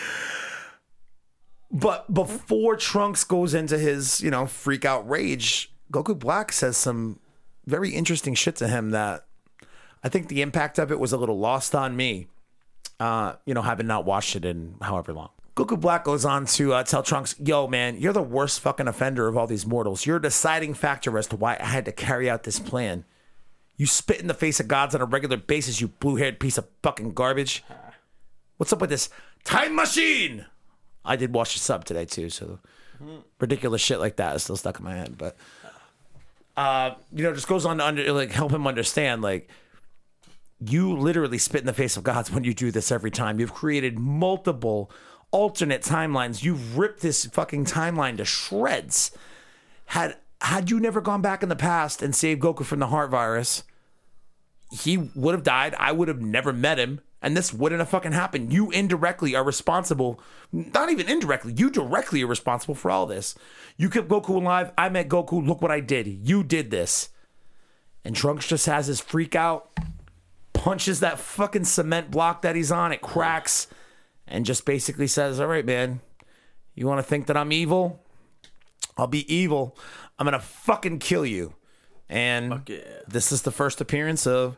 but 1.71 2.13
before 2.13 2.75
Trunks 2.75 3.23
goes 3.23 3.53
into 3.53 3.77
his, 3.77 4.19
you 4.21 4.29
know, 4.29 4.45
freak 4.45 4.83
out 4.85 5.09
rage, 5.09 5.73
Goku 5.91 6.17
Black 6.17 6.51
says 6.51 6.75
some 6.75 7.19
very 7.65 7.91
interesting 7.91 8.33
shit 8.33 8.55
to 8.57 8.67
him 8.67 8.91
that 8.91 9.25
I 10.03 10.09
think 10.09 10.27
the 10.27 10.41
impact 10.41 10.79
of 10.79 10.91
it 10.91 10.99
was 10.99 11.13
a 11.13 11.17
little 11.17 11.39
lost 11.39 11.73
on 11.73 11.95
me. 11.95 12.27
Uh, 12.99 13.33
you 13.45 13.53
know, 13.53 13.61
having 13.61 13.87
not 13.87 14.05
watched 14.05 14.35
it 14.35 14.45
in 14.45 14.75
however 14.81 15.11
long. 15.13 15.29
Goku 15.55 15.79
Black 15.79 16.03
goes 16.03 16.25
on 16.25 16.45
to 16.45 16.73
uh, 16.73 16.83
tell 16.83 17.03
Trunks, 17.03 17.35
"Yo, 17.43 17.67
man, 17.67 17.97
you're 17.97 18.13
the 18.13 18.21
worst 18.21 18.59
fucking 18.61 18.87
offender 18.87 19.27
of 19.27 19.37
all 19.37 19.45
these 19.45 19.65
mortals. 19.65 20.05
You're 20.05 20.17
a 20.17 20.21
deciding 20.21 20.73
factor 20.73 21.17
as 21.17 21.27
to 21.27 21.35
why 21.35 21.57
I 21.59 21.65
had 21.65 21.85
to 21.85 21.91
carry 21.91 22.29
out 22.29 22.43
this 22.43 22.59
plan. 22.59 23.05
You 23.77 23.85
spit 23.85 24.21
in 24.21 24.27
the 24.27 24.33
face 24.33 24.59
of 24.59 24.67
gods 24.67 24.95
on 24.95 25.01
a 25.01 25.05
regular 25.05 25.37
basis, 25.37 25.81
you 25.81 25.89
blue 25.89 26.15
haired 26.15 26.39
piece 26.39 26.57
of 26.57 26.67
fucking 26.81 27.13
garbage. 27.13 27.63
What's 28.57 28.71
up 28.71 28.81
with 28.81 28.89
this 28.89 29.09
time 29.43 29.75
machine? 29.75 30.45
I 31.03 31.15
did 31.15 31.33
watch 31.33 31.53
the 31.53 31.59
sub 31.59 31.83
today 31.85 32.05
too, 32.05 32.29
so 32.29 32.59
ridiculous 33.39 33.81
shit 33.81 33.99
like 33.99 34.15
that 34.17 34.35
is 34.35 34.43
still 34.43 34.55
stuck 34.55 34.79
in 34.79 34.85
my 34.85 34.95
head. 34.95 35.17
But 35.17 35.35
uh, 36.55 36.91
you 37.11 37.23
know, 37.23 37.33
just 37.33 37.47
goes 37.47 37.65
on 37.65 37.77
to 37.77 37.85
under 37.85 38.11
like 38.13 38.31
help 38.31 38.51
him 38.51 38.67
understand 38.67 39.21
like 39.21 39.49
you 40.59 40.97
literally 40.97 41.37
spit 41.37 41.61
in 41.61 41.67
the 41.67 41.73
face 41.73 41.97
of 41.97 42.03
gods 42.03 42.31
when 42.31 42.43
you 42.43 42.53
do 42.53 42.71
this 42.71 42.91
every 42.91 43.11
time. 43.11 43.39
You've 43.39 43.53
created 43.53 43.99
multiple 43.99 44.91
alternate 45.31 45.81
timelines. 45.81 46.43
You've 46.43 46.77
ripped 46.77 47.01
this 47.01 47.25
fucking 47.25 47.65
timeline 47.65 48.17
to 48.17 48.25
shreds. 48.25 49.11
Had 49.87 50.17
had 50.41 50.69
you 50.69 50.79
never 50.79 51.01
gone 51.01 51.21
back 51.21 51.41
in 51.41 51.49
the 51.49 51.55
past 51.55 52.01
and 52.01 52.15
saved 52.15 52.41
Goku 52.41 52.65
from 52.65 52.79
the 52.79 52.87
heart 52.87 53.09
virus, 53.09 53.63
he 54.71 54.97
would 55.15 55.33
have 55.33 55.43
died. 55.43 55.75
I 55.79 55.91
would 55.91 56.07
have 56.07 56.21
never 56.21 56.53
met 56.53 56.77
him. 56.79 57.01
And 57.23 57.37
this 57.37 57.53
wouldn't 57.53 57.79
have 57.79 57.89
fucking 57.89 58.11
happened. 58.11 58.51
You 58.51 58.69
indirectly 58.69 59.33
are 59.33 59.45
responsible, 59.45 60.19
not 60.51 60.89
even 60.89 61.07
indirectly, 61.09 61.53
you 61.55 61.69
directly 61.69 62.21
are 62.21 62.27
responsible 62.27 62.75
for 62.75 62.91
all 62.91 63.05
this. 63.05 63.33
You 63.77 63.89
kept 63.89 64.09
Goku 64.09 64.35
alive. 64.35 64.73
I 64.77 64.89
met 64.89 65.07
Goku. 65.07 65.45
Look 65.45 65.61
what 65.61 65.71
I 65.71 65.79
did. 65.79 66.05
You 66.05 66.43
did 66.43 66.69
this. 66.69 67.09
And 68.03 68.13
Trunks 68.13 68.45
just 68.45 68.65
has 68.65 68.87
his 68.87 68.99
freak 68.99 69.35
out, 69.35 69.71
punches 70.51 70.99
that 70.99 71.17
fucking 71.17 71.63
cement 71.63 72.11
block 72.11 72.41
that 72.41 72.57
he's 72.57 72.73
on. 72.73 72.91
It 72.91 73.01
cracks 73.01 73.67
and 74.27 74.45
just 74.45 74.65
basically 74.65 75.07
says, 75.07 75.39
All 75.39 75.47
right, 75.47 75.65
man, 75.65 76.01
you 76.75 76.87
want 76.87 76.99
to 76.99 77.03
think 77.03 77.27
that 77.27 77.37
I'm 77.37 77.53
evil? 77.53 78.03
I'll 78.97 79.07
be 79.07 79.33
evil. 79.33 79.77
I'm 80.19 80.25
going 80.25 80.33
to 80.33 80.45
fucking 80.45 80.99
kill 80.99 81.25
you. 81.25 81.55
And 82.09 82.63
yeah. 82.67 82.79
this 83.07 83.31
is 83.31 83.43
the 83.43 83.51
first 83.51 83.79
appearance 83.79 84.27
of 84.27 84.57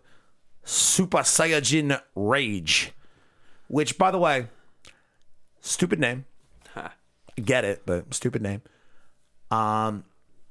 Super 0.66 1.20
Saiyajin 1.20 2.02
Rage, 2.16 2.92
which, 3.68 3.98
by 3.98 4.12
the 4.12 4.18
way, 4.18 4.48
stupid 5.62 6.00
name. 6.00 6.26
I 6.76 6.90
get 7.42 7.64
it, 7.64 7.84
but 7.86 8.14
stupid 8.14 8.42
name. 8.42 8.62
Um, 9.52 10.04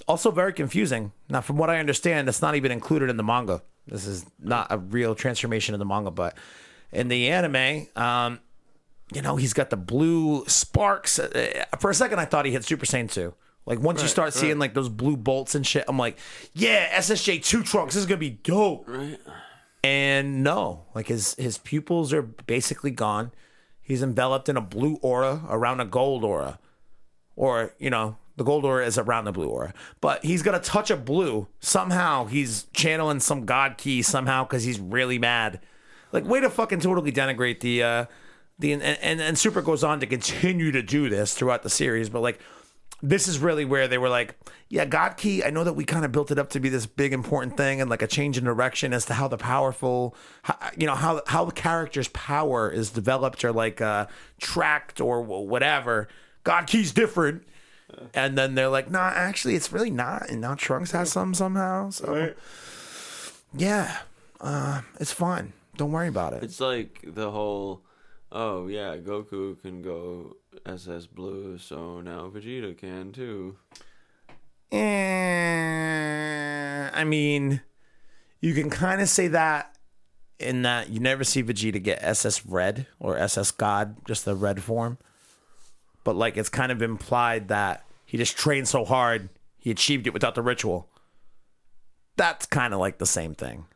also 0.07 0.31
very 0.31 0.53
confusing. 0.53 1.13
Now, 1.29 1.41
from 1.41 1.57
what 1.57 1.69
I 1.69 1.79
understand, 1.79 2.29
it's 2.29 2.41
not 2.41 2.55
even 2.55 2.71
included 2.73 3.11
in 3.11 3.17
the 3.17 3.23
manga. 3.23 3.63
This 3.87 4.07
is 4.07 4.25
not 4.39 4.69
a 4.71 4.79
real 4.79 5.15
transformation 5.15 5.75
of 5.75 5.79
the 5.79 5.85
manga, 5.85 6.11
but 6.11 6.37
in 6.93 7.09
the 7.09 7.29
anime, 7.29 7.89
um, 7.97 8.41
you 9.13 9.21
know, 9.21 9.37
he's 9.37 9.53
got 9.53 9.71
the 9.71 9.77
blue 9.77 10.45
sparks. 10.47 11.19
Uh, 11.19 11.65
For 11.79 11.91
a 11.91 11.95
second, 11.95 12.19
I 12.21 12.25
thought 12.25 12.47
he 12.47 12.53
hit 12.53 12.65
Super 12.65 12.87
Saiyan 12.87 13.11
2. 13.11 13.35
Like, 13.67 13.81
once 13.81 14.03
you 14.03 14.09
start 14.09 14.35
seeing 14.35 14.59
like 14.59 14.75
those 14.75 14.91
blue 14.91 15.17
bolts 15.17 15.55
and 15.55 15.67
shit, 15.67 15.85
I'm 15.89 15.99
like, 15.99 16.19
yeah, 16.53 16.99
SSJ 16.99 17.43
2 17.43 17.63
Trunks, 17.63 17.95
this 17.95 18.03
is 18.03 18.07
going 18.07 18.19
to 18.19 18.21
be 18.21 18.31
dope. 18.31 18.85
Right. 18.87 19.19
And 19.85 20.43
no, 20.43 20.87
like 20.95 21.09
his 21.09 21.35
his 21.35 21.59
pupils 21.59 22.15
are 22.15 22.23
basically 22.23 22.91
gone. 22.91 23.33
He's 23.83 24.03
enveloped 24.03 24.49
in 24.49 24.57
a 24.57 24.63
blue 24.63 24.99
aura 25.03 25.43
around 25.47 25.81
a 25.81 25.85
gold 25.85 26.25
aura. 26.25 26.59
Or, 27.37 27.75
you 27.79 27.91
know, 27.91 28.17
the 28.37 28.45
gold 28.45 28.65
aura 28.65 28.87
is 28.87 28.97
around 28.97 29.27
the 29.27 29.33
blue 29.33 29.49
aura. 29.49 29.75
But 30.01 30.25
he's 30.25 30.43
got 30.43 30.55
a 30.55 30.59
touch 30.59 30.91
of 30.91 31.05
blue. 31.05 31.49
Somehow 31.61 32.25
he's 32.25 32.67
channeling 32.73 33.21
some 33.21 33.45
god 33.45 33.77
ki 33.77 34.01
somehow 34.01 34.45
because 34.45 34.65
he's 34.65 34.81
really 34.81 35.19
mad. 35.19 35.61
Like, 36.13 36.25
way 36.25 36.41
to 36.41 36.49
fucking 36.49 36.81
totally 36.81 37.13
denigrate 37.13 37.61
the 37.61 37.83
uh 37.83 38.05
the 38.59 38.73
and, 38.73 38.83
and 38.83 39.21
and 39.21 39.39
Super 39.39 39.61
goes 39.61 39.85
on 39.85 40.01
to 40.01 40.07
continue 40.07 40.73
to 40.73 40.83
do 40.83 41.11
this 41.11 41.35
throughout 41.35 41.63
the 41.63 41.71
series, 41.71 42.09
but 42.09 42.21
like 42.21 42.41
this 43.09 43.29
is 43.29 43.39
really 43.39 43.67
where 43.67 43.87
they 43.87 43.99
were 43.99 44.09
like, 44.09 44.35
yeah, 44.71 44.87
God 44.87 45.17
Ki. 45.19 45.45
I 45.45 45.51
know 45.51 45.63
that 45.63 45.75
we 45.75 45.85
kind 45.85 46.07
of 46.07 46.13
built 46.13 46.31
it 46.31 46.39
up 46.39 46.49
to 46.51 46.61
be 46.61 46.71
this 46.71 46.87
big 46.87 47.13
important 47.13 47.57
thing 47.57 47.81
and 47.81 47.91
like 47.91 48.01
a 48.01 48.07
change 48.07 48.39
in 48.39 48.45
direction 48.45 48.95
as 48.95 49.05
to 49.07 49.15
how 49.15 49.29
the 49.29 49.37
powerful, 49.37 50.17
how, 50.43 50.57
you 50.77 50.87
know, 50.87 50.95
how 50.95 51.21
how 51.27 51.45
the 51.45 51.53
character's 51.53 52.09
power 52.09 52.71
is 52.71 52.91
developed 52.91 53.45
or 53.45 53.53
like 53.53 53.81
uh, 53.81 54.07
tracked 54.41 55.01
or 55.01 55.21
whatever. 55.21 56.09
God 56.45 56.67
Ki's 56.67 56.93
different, 56.93 57.47
and 58.15 58.39
then 58.39 58.55
they're 58.55 58.69
like, 58.69 58.91
nah, 58.91 59.13
actually, 59.15 59.55
it's 59.55 59.71
really 59.71 59.91
not. 59.91 60.31
And 60.31 60.41
now 60.41 60.55
Trunks 60.55 60.93
has 60.93 61.13
some 61.13 61.35
somehow. 61.35 61.91
So 61.91 62.33
yeah, 63.55 63.99
uh, 64.41 64.81
it's 64.99 65.13
fine. 65.13 65.53
Don't 65.77 65.93
worry 65.93 66.09
about 66.09 66.33
it. 66.33 66.43
It's 66.43 66.61
like 66.61 67.01
the 67.07 67.31
whole, 67.31 67.83
oh 68.33 68.67
yeah, 68.67 68.97
Goku 68.97 69.61
can 69.61 69.83
go 69.83 70.37
SS 70.67 71.07
Blue, 71.07 71.59
so 71.59 72.01
now 72.01 72.31
Vegeta 72.31 72.77
can 72.77 73.13
too. 73.13 73.57
Eh, 74.73 74.81
I 76.93 77.05
mean, 77.05 77.61
you 78.41 78.55
can 78.55 78.71
kind 78.71 79.01
of 79.01 79.09
say 79.09 79.29
that 79.29 79.77
in 80.39 80.63
that 80.63 80.91
you 80.91 81.01
never 81.01 81.23
see 81.25 81.43
Vegeta 81.43 81.83
get 81.83 81.99
SS 82.03 82.47
Red 82.47 82.87
or 82.99 83.19
SS 83.19 83.51
God, 83.51 83.97
just 84.07 84.25
the 84.25 84.35
red 84.35 84.63
form. 84.63 84.99
But 86.03 86.17
like 86.17 86.37
it's 86.37 86.49
kind 86.49 86.73
of 86.73 86.83
implied 86.83 87.49
that 87.49 87.85
he 88.05 88.17
just 88.19 88.37
trained 88.37 88.69
so 88.69 88.85
hard 88.85 89.29
he 89.59 89.71
achieved 89.71 90.07
it 90.07 90.13
without 90.13 90.35
the 90.35 90.43
ritual. 90.43 90.89
That's 92.17 92.47
kind 92.47 92.75
of 92.75 92.81
like 92.81 92.99
the 92.99 93.07
same 93.07 93.35
thing. 93.35 93.67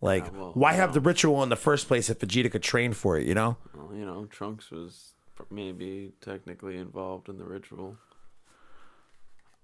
Like, 0.00 0.24
Yeah, 0.24 0.30
well, 0.38 0.52
why 0.54 0.72
have 0.74 0.94
the 0.94 1.00
ritual 1.00 1.42
in 1.42 1.48
the 1.48 1.56
first 1.56 1.88
place 1.88 2.08
if 2.10 2.18
Vegeta 2.18 2.50
could 2.50 2.62
train 2.62 2.92
for 2.92 3.18
it? 3.18 3.26
You 3.26 3.34
know? 3.34 3.56
Well, 3.74 3.94
you 3.94 4.04
know, 4.04 4.26
Trunks 4.26 4.70
was 4.70 5.12
maybe 5.50 6.12
technically 6.20 6.76
involved 6.76 7.28
in 7.28 7.38
the 7.38 7.44
ritual. 7.44 7.96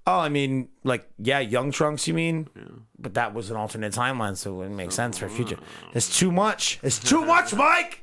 Oh, 0.07 0.19
I 0.19 0.29
mean, 0.29 0.69
like, 0.83 1.09
yeah, 1.19 1.39
young 1.39 1.71
Trunks, 1.71 2.09
you 2.09 2.15
mean? 2.15 2.49
Yeah. 2.57 2.63
But 2.99 3.15
that 3.15 3.35
was 3.35 3.51
an 3.51 3.57
alternate 3.57 3.93
timeline, 3.93 4.37
so 4.37 4.51
it 4.51 4.57
wouldn't 4.57 4.77
make 4.77 4.91
sense 4.91 5.19
for 5.19 5.29
future. 5.29 5.59
It's 5.95 6.19
too 6.19 6.33
much. 6.33 6.81
It's 6.83 6.99
too 6.99 7.25
much, 7.25 7.55
Mike! 7.55 8.03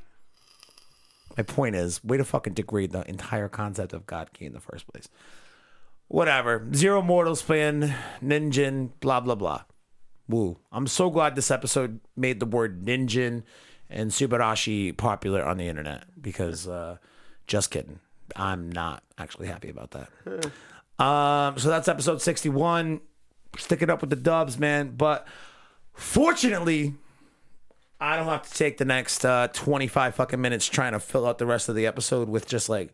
My 1.35 1.43
point 1.43 1.75
is, 1.75 2.03
way 2.03 2.17
to 2.17 2.23
fucking 2.23 2.53
degrade 2.53 2.91
the 2.91 3.07
entire 3.09 3.49
concept 3.49 3.93
of 3.93 4.05
God 4.05 4.31
Ki 4.33 4.45
in 4.45 4.53
the 4.53 4.59
first 4.61 4.87
place. 4.87 5.09
Whatever. 6.07 6.67
Zero 6.73 7.01
Mortals 7.01 7.41
Spin, 7.41 7.93
Ningen, 8.23 8.91
blah, 9.01 9.19
blah, 9.19 9.35
blah. 9.35 9.63
Woo. 10.27 10.57
I'm 10.71 10.87
so 10.87 11.09
glad 11.09 11.35
this 11.35 11.51
episode 11.51 11.99
made 12.15 12.39
the 12.39 12.45
word 12.45 12.85
Ningen 12.85 13.43
and 13.89 14.11
Subarashi 14.11 14.95
popular 14.95 15.43
on 15.43 15.57
the 15.57 15.67
internet 15.67 16.05
because, 16.21 16.67
uh, 16.67 16.97
just 17.49 17.71
kidding. 17.71 17.99
I'm 18.35 18.71
not 18.71 19.03
actually 19.17 19.47
happy 19.47 19.69
about 19.69 19.91
that. 19.91 20.45
Um, 21.03 21.57
so 21.57 21.67
that's 21.69 21.87
episode 21.87 22.21
61. 22.21 23.01
Stick 23.57 23.81
it 23.81 23.89
up 23.89 24.01
with 24.01 24.11
the 24.11 24.15
dubs, 24.15 24.59
man. 24.59 24.93
But 24.95 25.27
fortunately, 25.93 26.93
I 27.99 28.15
don't 28.15 28.27
have 28.27 28.47
to 28.47 28.53
take 28.53 28.77
the 28.77 28.85
next 28.85 29.25
uh, 29.25 29.47
25 29.49 30.15
fucking 30.15 30.39
minutes 30.39 30.67
trying 30.67 30.93
to 30.93 30.99
fill 30.99 31.25
out 31.25 31.39
the 31.39 31.47
rest 31.47 31.67
of 31.67 31.75
the 31.75 31.87
episode 31.87 32.29
with 32.29 32.47
just 32.47 32.69
like 32.69 32.93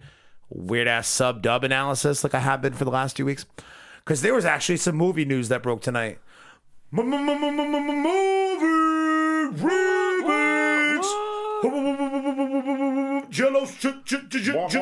weird 0.49 0.87
ass 0.87 1.07
sub 1.07 1.41
dub 1.41 1.63
analysis 1.63 2.23
like 2.23 2.33
I 2.33 2.39
have 2.39 2.61
been 2.61 2.73
for 2.73 2.85
the 2.85 2.91
last 2.91 3.17
two 3.17 3.25
weeks. 3.25 3.45
Because 4.03 4.21
there 4.21 4.33
was 4.33 4.45
actually 4.45 4.77
some 4.77 4.95
movie 4.95 5.25
news 5.25 5.49
that 5.49 5.61
broke 5.61 5.81
tonight. 5.81 6.19
Movie 6.91 7.09
Carlos. 13.55 13.79
Çıt 13.79 14.07
çıt 14.07 14.31
çıt 14.31 14.45
çıt. 14.69 14.81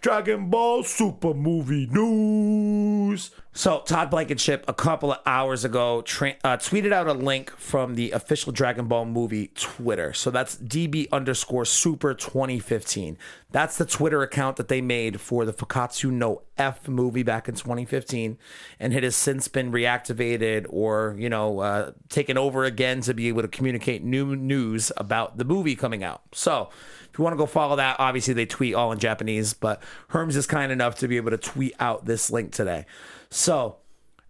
Dragon 0.00 0.50
Ball 0.50 0.82
Super 0.82 1.34
movie 1.34 1.86
news. 1.86 3.30
So 3.56 3.82
Todd 3.86 4.10
Blankenship 4.10 4.64
a 4.66 4.74
couple 4.74 5.12
of 5.12 5.20
hours 5.24 5.64
ago 5.64 6.02
tra- 6.02 6.34
uh, 6.42 6.56
tweeted 6.56 6.92
out 6.92 7.06
a 7.06 7.12
link 7.12 7.56
from 7.56 7.94
the 7.94 8.10
official 8.10 8.50
Dragon 8.50 8.88
Ball 8.88 9.04
movie 9.04 9.52
Twitter. 9.54 10.12
So 10.12 10.32
that's 10.32 10.56
DB 10.56 11.08
underscore 11.12 11.64
Super 11.64 12.14
2015. 12.14 13.16
That's 13.52 13.78
the 13.78 13.86
Twitter 13.86 14.22
account 14.22 14.56
that 14.56 14.66
they 14.66 14.80
made 14.80 15.20
for 15.20 15.44
the 15.44 15.52
Fukkatsu 15.52 16.10
no 16.10 16.42
F 16.58 16.88
movie 16.88 17.22
back 17.22 17.48
in 17.48 17.54
2015, 17.54 18.38
and 18.80 18.92
it 18.92 19.04
has 19.04 19.14
since 19.14 19.46
been 19.46 19.70
reactivated 19.70 20.66
or 20.68 21.14
you 21.16 21.28
know 21.28 21.60
uh, 21.60 21.92
taken 22.08 22.36
over 22.36 22.64
again 22.64 23.02
to 23.02 23.14
be 23.14 23.28
able 23.28 23.42
to 23.42 23.48
communicate 23.48 24.02
new 24.02 24.34
news 24.34 24.90
about 24.96 25.38
the 25.38 25.44
movie 25.44 25.76
coming 25.76 26.02
out. 26.02 26.22
So. 26.32 26.70
If 27.14 27.18
you 27.20 27.22
want 27.22 27.34
to 27.34 27.38
go 27.38 27.46
follow 27.46 27.76
that, 27.76 28.00
obviously 28.00 28.34
they 28.34 28.44
tweet 28.44 28.74
all 28.74 28.90
in 28.90 28.98
Japanese, 28.98 29.54
but 29.54 29.80
Herms 30.10 30.34
is 30.34 30.48
kind 30.48 30.72
enough 30.72 30.96
to 30.96 31.06
be 31.06 31.16
able 31.16 31.30
to 31.30 31.38
tweet 31.38 31.72
out 31.78 32.06
this 32.06 32.28
link 32.28 32.50
today. 32.50 32.86
So 33.30 33.76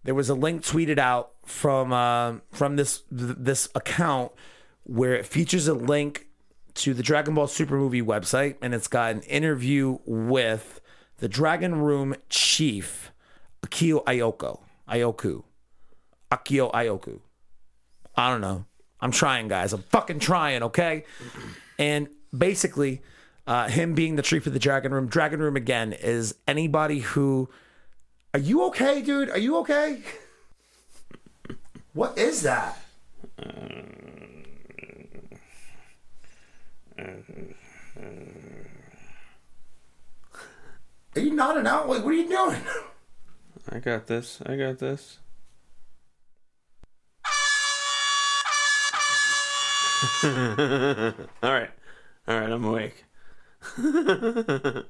there 0.03 0.13
was 0.13 0.29
a 0.29 0.35
link 0.35 0.61
tweeted 0.61 0.99
out 0.99 1.31
from 1.47 1.91
uh, 1.91 2.35
from 2.51 2.75
this 2.75 3.01
th- 3.09 3.37
this 3.39 3.69
account 3.73 4.33
where 4.83 5.15
it 5.15 5.25
features 5.25 5.67
a 5.67 5.73
link 5.73 6.27
to 6.75 6.93
the 6.93 7.01
Dragon 7.01 7.33
Ball 7.33 7.47
Super 7.47 7.75
movie 7.75 8.03
website, 8.03 8.57
and 8.61 8.75
it's 8.75 8.87
got 8.87 9.13
an 9.13 9.21
interview 9.21 9.97
with 10.05 10.79
the 11.17 11.27
Dragon 11.27 11.81
Room 11.81 12.13
chief 12.29 13.11
Akio 13.65 14.03
Ayoko 14.03 14.59
Ayoku 14.87 15.41
Akio 16.31 16.71
Ayoku. 16.71 17.19
I 18.15 18.29
don't 18.29 18.41
know. 18.41 18.65
I'm 19.01 19.09
trying, 19.09 19.47
guys. 19.47 19.73
I'm 19.73 19.81
fucking 19.81 20.19
trying, 20.19 20.61
okay? 20.61 21.05
And 21.79 22.09
basically, 22.37 23.01
uh, 23.47 23.67
him 23.67 23.93
being 23.93 24.15
the 24.15 24.21
tree 24.21 24.39
for 24.39 24.49
the 24.49 24.59
Dragon 24.59 24.91
Room. 24.91 25.07
Dragon 25.07 25.39
Room 25.39 25.55
again 25.55 25.93
is 25.93 26.35
anybody 26.47 26.99
who. 26.99 27.49
Are 28.33 28.39
you 28.39 28.63
okay, 28.65 29.01
dude? 29.01 29.29
Are 29.29 29.37
you 29.37 29.57
okay? 29.57 30.01
what 31.93 32.17
is 32.17 32.41
that? 32.41 32.77
Are 41.15 41.21
you 41.21 41.33
nodding 41.33 41.65
out? 41.65 41.87
Like, 41.87 42.03
what 42.03 42.13
are 42.13 42.17
you 42.17 42.27
doing? 42.27 42.61
I 43.71 43.79
got 43.79 44.07
this. 44.07 44.41
I 44.45 44.57
got 44.57 44.79
this. 44.79 45.19
All 50.23 51.53
right. 51.53 51.69
All 52.27 52.39
right, 52.39 52.49
I'm 52.49 52.65
awake. 52.65 53.05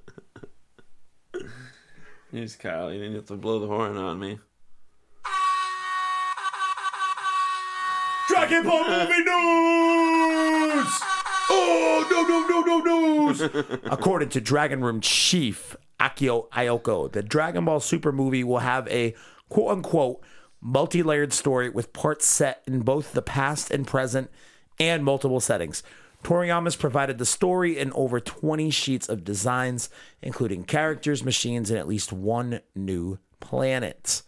Here's 2.32 2.56
Kyle. 2.56 2.94
You 2.94 3.00
didn't 3.00 3.16
have 3.16 3.26
to 3.26 3.36
blow 3.36 3.60
the 3.60 3.68
horn 3.68 3.98
on 3.98 4.20
me. 4.20 4.40
Dragon 8.30 8.64
Ball 8.64 8.88
movie 8.88 9.20
news! 9.20 9.28
Oh, 11.48 12.08
no, 12.10 12.24
no, 12.24 12.48
no, 12.48 12.62
no, 12.80 13.28
news! 13.28 13.42
According 13.92 14.30
to 14.30 14.42
Dragon 14.42 14.82
Room 14.82 15.02
Chief 15.02 15.76
Akio 16.00 16.50
Ayoko, 16.50 17.12
the 17.12 17.22
Dragon 17.22 17.66
Ball 17.66 17.80
Super 17.80 18.12
movie 18.12 18.44
will 18.44 18.60
have 18.60 18.88
a 18.88 19.14
quote 19.50 19.72
unquote 19.72 20.24
multi 20.62 21.04
layered 21.04 21.34
story 21.34 21.70
with 21.70 21.94
parts 21.94 22.26
set 22.26 22.64
in 22.66 22.80
both 22.82 23.12
the 23.14 23.22
past 23.22 23.70
and 23.72 23.86
present 23.86 24.32
and 24.80 25.04
multiple 25.04 25.40
settings. 25.40 25.84
Toriyama's 26.26 26.76
provided 26.76 27.20
the 27.20 27.26
story 27.26 27.78
in 27.78 27.94
over 27.94 28.20
20 28.20 28.72
sheets 28.72 29.08
of 29.08 29.24
designs, 29.24 29.90
including 30.24 30.64
characters, 30.64 31.24
machines, 31.24 31.70
and 31.70 31.78
at 31.78 31.88
least 31.88 32.12
one 32.12 32.62
new 32.74 33.20
planet. 33.40 34.24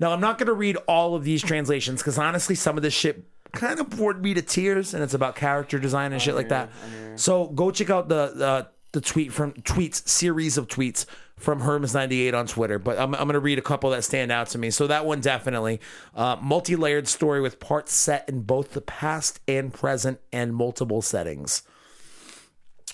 Now, 0.00 0.12
I'm 0.12 0.22
not 0.22 0.38
going 0.38 0.46
to 0.46 0.54
read 0.54 0.76
all 0.86 1.14
of 1.14 1.24
these 1.24 1.42
translations 1.42 2.00
because 2.00 2.16
honestly, 2.16 2.54
some 2.54 2.78
of 2.78 2.82
this 2.82 2.94
shit 2.94 3.24
kind 3.52 3.78
of 3.78 3.90
bored 3.90 4.22
me 4.22 4.32
to 4.32 4.40
tears, 4.40 4.94
and 4.94 5.02
it's 5.02 5.12
about 5.12 5.36
character 5.36 5.78
design 5.78 6.14
and 6.14 6.22
shit 6.22 6.34
like 6.34 6.48
that. 6.48 6.70
So 7.16 7.48
go 7.48 7.70
check 7.72 7.90
out 7.90 8.08
the 8.08 8.32
the, 8.34 8.68
the 8.92 9.00
tweet 9.02 9.30
from 9.30 9.52
tweets 9.52 10.08
series 10.08 10.56
of 10.56 10.66
tweets 10.66 11.04
from 11.38 11.62
Hermes98 11.62 12.34
on 12.34 12.46
Twitter. 12.46 12.78
But 12.78 12.98
I'm, 12.98 13.14
I'm 13.14 13.24
going 13.24 13.34
to 13.34 13.40
read 13.40 13.58
a 13.58 13.62
couple 13.62 13.90
that 13.90 14.04
stand 14.04 14.30
out 14.30 14.48
to 14.48 14.58
me. 14.58 14.70
So 14.70 14.86
that 14.86 15.06
one 15.06 15.20
definitely 15.20 15.80
uh, 16.14 16.36
multi 16.40 16.76
layered 16.76 17.08
story 17.08 17.40
with 17.40 17.60
parts 17.60 17.92
set 17.92 18.28
in 18.28 18.42
both 18.42 18.72
the 18.72 18.80
past 18.80 19.40
and 19.48 19.72
present 19.72 20.20
and 20.32 20.54
multiple 20.54 21.02
settings 21.02 21.62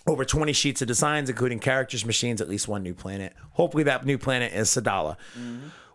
over 0.07 0.25
20 0.25 0.53
sheets 0.53 0.83
of 0.83 0.89
designs, 0.89 1.31
including 1.31 1.59
characters, 1.59 2.05
machines, 2.05 2.41
at 2.41 2.49
least 2.49 2.69
one 2.69 2.83
new 2.83 2.95
planet. 2.95 3.33
Hopefully, 3.53 3.85
that 3.85 4.05
new 4.05 4.19
planet 4.19 4.53
is 4.53 4.69
Sadala. 4.69 5.17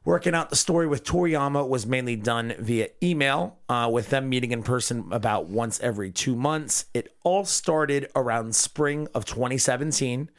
Working 0.05 0.33
out 0.33 0.49
the 0.49 0.55
story 0.55 0.88
with 0.88 1.03
Toriyama 1.03 1.67
was 1.67 1.85
mainly 1.85 2.15
done 2.15 2.55
via 2.57 2.88
email, 3.03 3.57
uh, 3.67 3.89
with 3.91 4.09
them 4.09 4.29
meeting 4.29 4.51
in 4.51 4.63
person 4.63 5.05
about 5.12 5.47
once 5.47 5.79
every 5.81 6.09
two 6.09 6.35
months. 6.35 6.85
It 6.93 7.13
all 7.23 7.45
started 7.45 8.09
around 8.15 8.55
spring 8.55 9.07
of 9.13 9.25
2017 9.25 10.29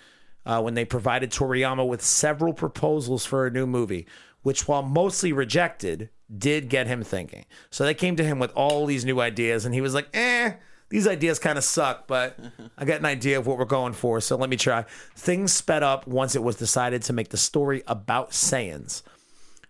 uh, 0.51 0.61
when 0.61 0.75
they 0.75 0.85
provided 0.85 1.31
Toriyama 1.31 1.87
with 1.87 2.03
several 2.03 2.53
proposals 2.53 3.25
for 3.25 3.47
a 3.47 3.53
new 3.53 3.69
movie, 3.69 4.05
which, 4.43 4.67
while 4.67 4.83
mostly 4.83 5.33
rejected, 5.33 6.11
did 6.37 6.69
get 6.69 6.89
him 6.89 7.05
thinking. 7.05 7.45
So 7.71 7.85
they 7.85 7.95
came 7.95 8.17
to 8.17 8.25
him 8.25 8.41
with 8.41 8.51
all 8.57 8.85
these 8.85 9.05
new 9.05 9.21
ideas, 9.21 9.65
and 9.65 9.73
he 9.73 9.81
was 9.81 9.95
like, 9.95 10.09
eh, 10.13 10.55
these 10.89 11.07
ideas 11.07 11.39
kind 11.39 11.57
of 11.57 11.63
suck, 11.63 12.09
but 12.09 12.37
I 12.77 12.85
got 12.85 12.99
an 12.99 13.05
idea 13.05 13.39
of 13.39 13.47
what 13.47 13.59
we're 13.59 13.65
going 13.65 13.93
for, 13.93 14.21
so 14.21 14.37
let 14.37 14.51
me 14.51 14.57
try. 14.57 14.87
Things 15.15 15.53
sped 15.53 15.85
up 15.85 16.09
once 16.09 16.35
it 16.35 16.43
was 16.43 16.57
decided 16.57 17.03
to 17.03 17.13
make 17.13 17.29
the 17.29 17.37
story 17.37 17.85
about 17.87 18.33
Saiyans. 18.33 19.03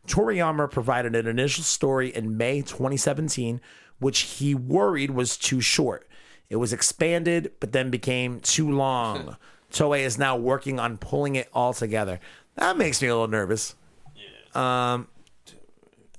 Toriyama 0.07 0.71
provided 0.71 1.14
an 1.14 1.27
initial 1.27 1.62
story 1.62 2.09
in 2.09 2.38
May 2.38 2.62
2017, 2.62 3.61
which 3.99 4.21
he 4.21 4.55
worried 4.55 5.11
was 5.11 5.37
too 5.37 5.61
short. 5.61 6.09
It 6.49 6.57
was 6.57 6.73
expanded, 6.73 7.53
but 7.61 7.73
then 7.73 7.90
became 7.90 8.40
too 8.40 8.71
long. 8.71 9.37
Toei 9.70 10.00
is 10.00 10.18
now 10.18 10.37
working 10.37 10.78
on 10.78 10.98
pulling 10.98 11.37
it 11.37 11.48
all 11.52 11.72
together. 11.72 12.20
That 12.56 12.76
makes 12.76 13.00
me 13.00 13.09
a 13.09 13.14
little 13.14 13.28
nervous. 13.28 13.74
Yeah. 14.16 14.92
Um, 14.94 15.09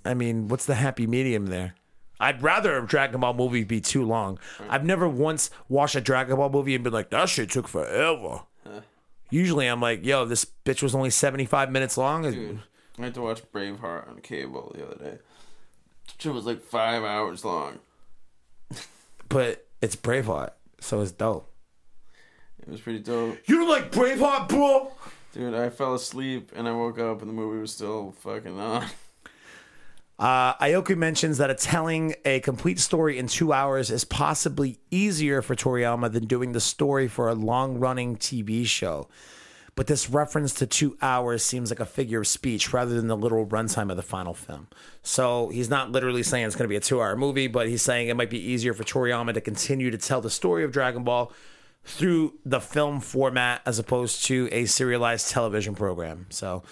I 0.05 0.13
mean, 0.13 0.47
what's 0.47 0.65
the 0.65 0.75
happy 0.75 1.07
medium 1.07 1.47
there? 1.47 1.75
I'd 2.19 2.43
rather 2.43 2.77
a 2.77 2.85
Dragon 2.85 3.19
Ball 3.19 3.33
movie 3.33 3.63
be 3.63 3.81
too 3.81 4.05
long. 4.05 4.39
I've 4.69 4.85
never 4.85 5.09
once 5.09 5.49
watched 5.67 5.95
a 5.95 6.01
Dragon 6.01 6.35
Ball 6.35 6.49
movie 6.49 6.75
and 6.75 6.83
been 6.83 6.93
like, 6.93 7.09
that 7.09 7.29
shit 7.29 7.49
took 7.49 7.67
forever. 7.67 8.41
Usually 9.31 9.65
I'm 9.65 9.81
like, 9.81 10.05
yo, 10.05 10.25
this 10.25 10.45
bitch 10.65 10.83
was 10.83 10.93
only 10.93 11.09
75 11.09 11.71
minutes 11.71 11.97
long. 11.97 12.23
Dude, 12.23 12.59
I 12.99 13.05
had 13.05 13.13
to 13.15 13.21
watch 13.21 13.41
Braveheart 13.51 14.09
on 14.09 14.19
cable 14.21 14.71
the 14.75 14.85
other 14.85 15.03
day. 15.03 15.17
It 16.23 16.29
was 16.29 16.45
like 16.45 16.61
five 16.61 17.03
hours 17.03 17.43
long. 17.43 17.79
But 19.29 19.65
it's 19.81 19.95
Braveheart, 19.95 20.51
so 20.79 21.01
it's 21.01 21.11
dope. 21.11 21.50
It 22.61 22.71
was 22.71 22.81
pretty 22.81 22.99
dope. 22.99 23.37
You 23.45 23.57
don't 23.57 23.69
like 23.69 23.91
Braveheart, 23.91 24.49
bro? 24.49 24.91
Dude, 25.33 25.53
I 25.53 25.69
fell 25.69 25.95
asleep 25.95 26.51
and 26.55 26.67
I 26.67 26.71
woke 26.71 26.99
up 26.99 27.21
and 27.21 27.29
the 27.29 27.33
movie 27.33 27.59
was 27.59 27.71
still 27.71 28.11
fucking 28.19 28.59
on. 28.59 28.85
Uh, 30.19 30.53
Aoki 30.57 30.95
mentions 30.95 31.39
that 31.39 31.49
a 31.49 31.55
telling 31.55 32.13
a 32.25 32.39
complete 32.41 32.79
story 32.79 33.17
in 33.17 33.25
two 33.25 33.51
hours 33.51 33.89
is 33.89 34.05
possibly 34.05 34.77
easier 34.91 35.41
for 35.41 35.55
Toriyama 35.55 36.11
than 36.11 36.27
doing 36.27 36.51
the 36.51 36.59
story 36.59 37.07
for 37.07 37.27
a 37.27 37.33
long 37.33 37.79
running 37.79 38.17
TV 38.17 38.63
show. 38.67 39.07
But 39.73 39.87
this 39.87 40.11
reference 40.11 40.53
to 40.55 40.67
two 40.67 40.95
hours 41.01 41.43
seems 41.43 41.71
like 41.71 41.79
a 41.79 41.87
figure 41.87 42.19
of 42.19 42.27
speech 42.27 42.71
rather 42.71 42.93
than 42.93 43.07
the 43.07 43.17
literal 43.17 43.47
runtime 43.47 43.89
of 43.89 43.97
the 43.97 44.03
final 44.03 44.35
film. 44.35 44.67
So 45.01 45.49
he's 45.49 45.71
not 45.71 45.91
literally 45.91 46.21
saying 46.21 46.45
it's 46.45 46.55
going 46.55 46.65
to 46.65 46.69
be 46.69 46.75
a 46.75 46.81
two 46.81 47.01
hour 47.01 47.15
movie, 47.15 47.47
but 47.47 47.67
he's 47.67 47.81
saying 47.81 48.07
it 48.07 48.15
might 48.15 48.29
be 48.29 48.37
easier 48.37 48.75
for 48.75 48.83
Toriyama 48.83 49.33
to 49.33 49.41
continue 49.41 49.89
to 49.89 49.97
tell 49.97 50.21
the 50.21 50.29
story 50.29 50.63
of 50.63 50.71
Dragon 50.71 51.03
Ball 51.03 51.31
through 51.83 52.33
the 52.45 52.61
film 52.61 52.99
format 52.99 53.61
as 53.65 53.79
opposed 53.79 54.25
to 54.25 54.47
a 54.51 54.65
serialized 54.65 55.29
television 55.29 55.75
program. 55.75 56.27
So 56.29 56.63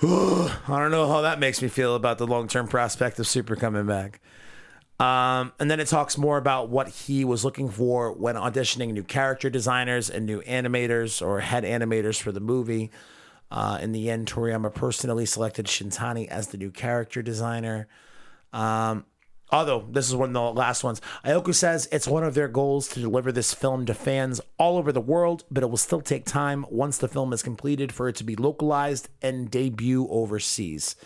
I 0.02 0.58
don't 0.66 0.90
know 0.90 1.08
how 1.08 1.20
that 1.20 1.38
makes 1.38 1.60
me 1.60 1.68
feel 1.68 1.94
about 1.94 2.18
the 2.18 2.26
long 2.26 2.48
term 2.48 2.68
prospect 2.68 3.18
of 3.18 3.26
Super 3.26 3.56
coming 3.56 3.86
back. 3.86 4.20
Um, 4.98 5.52
and 5.58 5.70
then 5.70 5.80
it 5.80 5.88
talks 5.88 6.18
more 6.18 6.36
about 6.36 6.68
what 6.68 6.88
he 6.88 7.24
was 7.24 7.42
looking 7.44 7.70
for 7.70 8.12
when 8.12 8.34
auditioning 8.34 8.92
new 8.92 9.02
character 9.02 9.48
designers 9.48 10.10
and 10.10 10.26
new 10.26 10.42
animators 10.42 11.26
or 11.26 11.40
head 11.40 11.64
animators 11.64 12.20
for 12.20 12.32
the 12.32 12.40
movie. 12.40 12.90
Uh, 13.50 13.78
in 13.80 13.92
the 13.92 14.10
end, 14.10 14.30
Toriyama 14.30 14.74
personally 14.74 15.24
selected 15.26 15.66
Shintani 15.66 16.28
as 16.28 16.48
the 16.48 16.58
new 16.58 16.70
character 16.70 17.22
designer. 17.22 17.88
Um, 18.52 19.06
although 19.52 19.86
this 19.90 20.08
is 20.08 20.16
one 20.16 20.30
of 20.30 20.34
the 20.34 20.60
last 20.60 20.84
ones, 20.84 21.00
Iyoku 21.24 21.54
says 21.54 21.88
it's 21.92 22.08
one 22.08 22.24
of 22.24 22.34
their 22.34 22.48
goals 22.48 22.88
to 22.88 23.00
deliver 23.00 23.32
this 23.32 23.54
film 23.54 23.86
to 23.86 23.94
fans 23.94 24.40
all 24.58 24.76
over 24.76 24.92
the 24.92 25.00
world, 25.00 25.44
but 25.50 25.62
it 25.62 25.70
will 25.70 25.76
still 25.76 26.00
take 26.00 26.24
time 26.24 26.64
once 26.70 26.98
the 26.98 27.08
film 27.08 27.32
is 27.32 27.42
completed 27.42 27.92
for 27.92 28.08
it 28.08 28.16
to 28.16 28.24
be 28.24 28.36
localized 28.36 29.08
and 29.22 29.50
debut 29.50 30.06
overseas. 30.10 30.96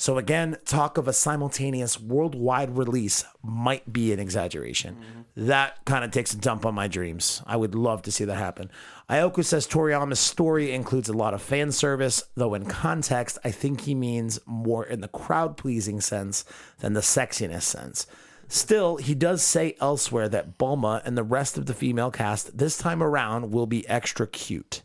So 0.00 0.16
again, 0.16 0.56
talk 0.64 0.96
of 0.96 1.08
a 1.08 1.12
simultaneous 1.12 2.00
worldwide 2.00 2.78
release 2.78 3.24
might 3.42 3.92
be 3.92 4.12
an 4.12 4.20
exaggeration. 4.20 4.94
Mm-hmm. 4.94 5.46
That 5.48 5.84
kind 5.86 6.04
of 6.04 6.12
takes 6.12 6.32
a 6.32 6.38
dump 6.38 6.64
on 6.64 6.74
my 6.76 6.86
dreams. 6.86 7.42
I 7.46 7.56
would 7.56 7.74
love 7.74 8.02
to 8.02 8.12
see 8.12 8.24
that 8.24 8.36
happen. 8.36 8.70
Iyoku 9.10 9.44
says 9.44 9.66
Toriyama's 9.66 10.20
story 10.20 10.72
includes 10.72 11.08
a 11.08 11.12
lot 11.12 11.34
of 11.34 11.42
fan 11.42 11.72
service, 11.72 12.22
though 12.36 12.54
in 12.54 12.66
context, 12.66 13.38
I 13.44 13.50
think 13.50 13.80
he 13.80 13.94
means 13.96 14.38
more 14.46 14.86
in 14.86 15.00
the 15.00 15.08
crowd 15.08 15.56
pleasing 15.56 16.00
sense 16.00 16.44
than 16.78 16.92
the 16.92 17.00
sexiness 17.00 17.62
sense. 17.62 18.06
Still, 18.46 18.98
he 18.98 19.16
does 19.16 19.42
say 19.42 19.74
elsewhere 19.80 20.28
that 20.28 20.58
Bulma 20.58 21.02
and 21.04 21.18
the 21.18 21.24
rest 21.24 21.58
of 21.58 21.66
the 21.66 21.74
female 21.74 22.12
cast 22.12 22.56
this 22.56 22.78
time 22.78 23.02
around 23.02 23.50
will 23.50 23.66
be 23.66 23.86
extra 23.88 24.28
cute. 24.28 24.82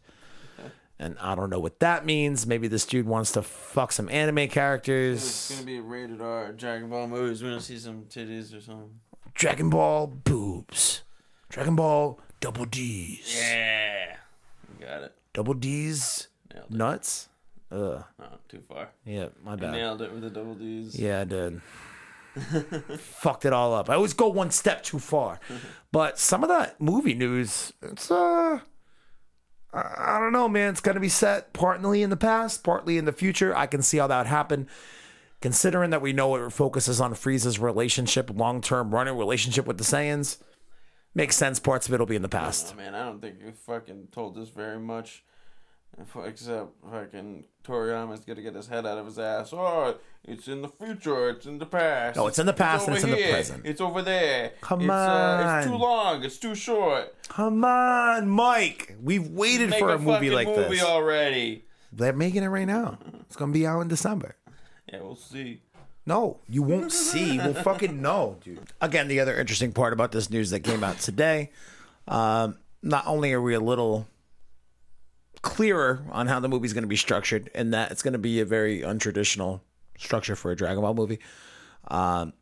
And 1.00 1.18
I 1.20 1.36
don't 1.36 1.50
know 1.50 1.60
what 1.60 1.80
that 1.80 2.06
means. 2.06 2.46
Maybe 2.48 2.68
this 2.68 2.86
dude 2.86 3.06
wants 3.08 3.32
to 3.34 3.42
fuck 3.42 3.92
some 3.92 4.08
anime 4.10 4.48
characters. 4.48 5.22
It's 5.24 5.52
gonna 5.56 5.66
be 5.66 5.78
a 5.78 5.82
rated 5.82 6.22
R 6.22 6.52
Dragon 6.54 6.90
Ball 6.90 7.08
movies. 7.08 7.42
We're 7.44 7.50
gonna 7.50 7.62
see 7.62 7.78
some 7.80 8.04
titties 8.04 8.56
or 8.56 8.62
something. 8.62 9.00
Dragon 9.34 9.70
Ball 9.70 10.08
boobs. 10.08 11.02
Dragon 11.50 11.76
Ball 11.76 12.20
double 12.40 12.66
D's. 12.66 13.36
Yeah. 13.38 14.16
You 14.80 14.86
got 14.86 15.04
it. 15.04 15.14
Double 15.34 15.56
D's 15.56 16.28
Nailed 16.54 16.66
it. 16.72 16.76
nuts. 16.78 17.30
Ugh. 17.72 18.04
Oh, 18.22 18.26
too 18.48 18.62
far. 18.70 18.90
Yeah, 19.04 19.30
my 19.44 19.56
bad. 19.56 19.72
nailed 19.72 20.02
it 20.04 20.14
with 20.14 20.22
the 20.22 20.30
double 20.30 20.54
D's. 20.54 20.98
Yeah, 20.98 21.22
I 21.22 21.24
did. 21.24 21.62
Fucked 23.00 23.46
it 23.46 23.54
all 23.54 23.74
up. 23.74 23.90
I 23.90 23.96
always 23.96 24.14
go 24.14 24.28
one 24.28 24.52
step 24.52 24.84
too 24.84 25.00
far. 25.00 25.40
But 25.92 26.18
some 26.18 26.42
of 26.44 26.50
that 26.50 26.82
movie 26.82 27.14
news, 27.14 27.72
it's 27.84 28.10
uh 28.10 28.60
I 29.74 30.20
don't 30.20 30.34
know, 30.34 30.48
man. 30.48 30.70
It's 30.70 30.82
gonna 30.82 31.00
be 31.00 31.10
set 31.10 31.52
partly 31.54 32.04
in 32.04 32.10
the 32.10 32.18
past, 32.18 32.64
partly 32.64 32.98
in 32.98 33.06
the 33.06 33.12
future. 33.12 33.56
I 33.56 33.66
can 33.66 33.82
see 33.82 33.98
how 33.98 34.08
that 34.08 34.28
happen. 34.28 34.68
Considering 35.42 35.90
that 35.90 36.02
we 36.02 36.14
know 36.14 36.36
it 36.36 36.50
focuses 36.52 37.02
on 37.02 37.14
Frieza's 37.14 37.60
relationship, 37.60 38.30
long 38.34 38.62
term 38.62 38.92
running 38.92 39.18
relationship 39.18 39.66
with 39.66 39.78
the 39.78 39.84
Saiyans, 39.84 40.38
makes 41.14 41.36
sense. 41.36 41.60
Parts 41.60 41.88
of 41.88 41.94
it 41.94 42.00
will 42.00 42.06
be 42.06 42.16
in 42.16 42.22
the 42.22 42.30
past. 42.30 42.74
Oh, 42.74 42.78
man, 42.78 42.96
I 42.96 43.06
don't 43.06 43.20
think 43.20 43.40
you 43.44 43.52
fucking 43.52 44.10
told 44.12 44.38
us 44.38 44.50
very 44.50 44.80
much. 44.80 45.24
Except 46.26 46.70
fucking 46.92 47.46
Toriyama's 47.64 48.22
gonna 48.26 48.42
get 48.42 48.56
his 48.56 48.68
head 48.68 48.86
out 48.86 48.98
of 48.98 49.06
his 49.06 49.20
ass. 49.20 49.54
Oh, 49.54 49.96
it's 50.24 50.48
in 50.48 50.62
the 50.62 50.68
future. 50.68 51.30
It's 51.30 51.46
in 51.46 51.60
the 51.60 51.66
past. 51.66 52.16
No, 52.18 52.28
it's 52.28 52.40
in 52.40 52.46
the 52.48 52.54
past 52.54 52.88
and 52.88 52.98
over 52.98 52.98
it's 52.98 53.04
in 53.04 53.12
the 53.12 53.32
present. 53.32 53.66
It's 53.66 53.82
over 53.82 54.02
there. 54.02 54.54
Come 54.62 54.82
it's, 54.82 54.90
Uh, 54.90 55.60
it's 55.60 55.68
too 55.68 55.76
long. 55.78 56.24
It's 56.24 56.38
too 56.38 56.56
short. 56.56 57.16
Come 57.30 57.64
on, 57.64 58.28
Mike. 58.28 58.96
We've 59.02 59.28
waited 59.28 59.70
Make 59.70 59.80
for 59.80 59.90
a, 59.92 59.96
a 59.96 60.00
movie 60.00 60.32
like 60.32 60.48
movie 60.48 60.62
this. 60.76 60.84
already. 60.84 61.66
They're 61.92 62.14
making 62.14 62.42
it 62.44 62.48
right 62.48 62.66
now. 62.68 62.98
It's 63.22 63.36
gonna 63.36 63.52
be 63.54 63.68
out 63.68 63.82
in 63.82 63.88
December. 63.88 64.36
Yeah, 64.92 65.02
we'll 65.02 65.16
see. 65.16 65.62
No, 66.06 66.40
you 66.50 66.64
won't 66.64 66.92
see. 66.92 67.38
We'll 67.38 67.54
fucking 67.54 68.02
know, 68.02 68.38
dude. 68.44 68.60
Again, 68.82 69.08
the 69.08 69.20
other 69.20 69.40
interesting 69.40 69.72
part 69.72 69.94
about 69.94 70.12
this 70.12 70.30
news 70.30 70.50
that 70.50 70.62
came 70.62 70.84
out 70.84 71.00
today, 71.00 71.52
um, 72.08 72.58
not 72.82 73.06
only 73.08 73.32
are 73.32 73.42
we 73.42 73.54
a 73.54 73.60
little 73.62 74.08
clearer 75.44 76.04
on 76.12 76.26
how 76.26 76.40
the 76.40 76.50
movie's 76.50 76.74
going 76.74 76.84
to 76.84 76.88
be 76.88 76.96
structured, 76.96 77.52
and 77.54 77.72
that 77.76 77.92
it's 77.92 78.02
going 78.02 78.14
to 78.14 78.20
be 78.20 78.40
a 78.40 78.46
very 78.46 78.80
untraditional 78.82 79.62
structure 80.00 80.36
for 80.36 80.50
a 80.50 80.56
Dragon 80.56 80.82
Ball 80.82 80.96
movie. 80.96 81.20
Um, 81.88 82.34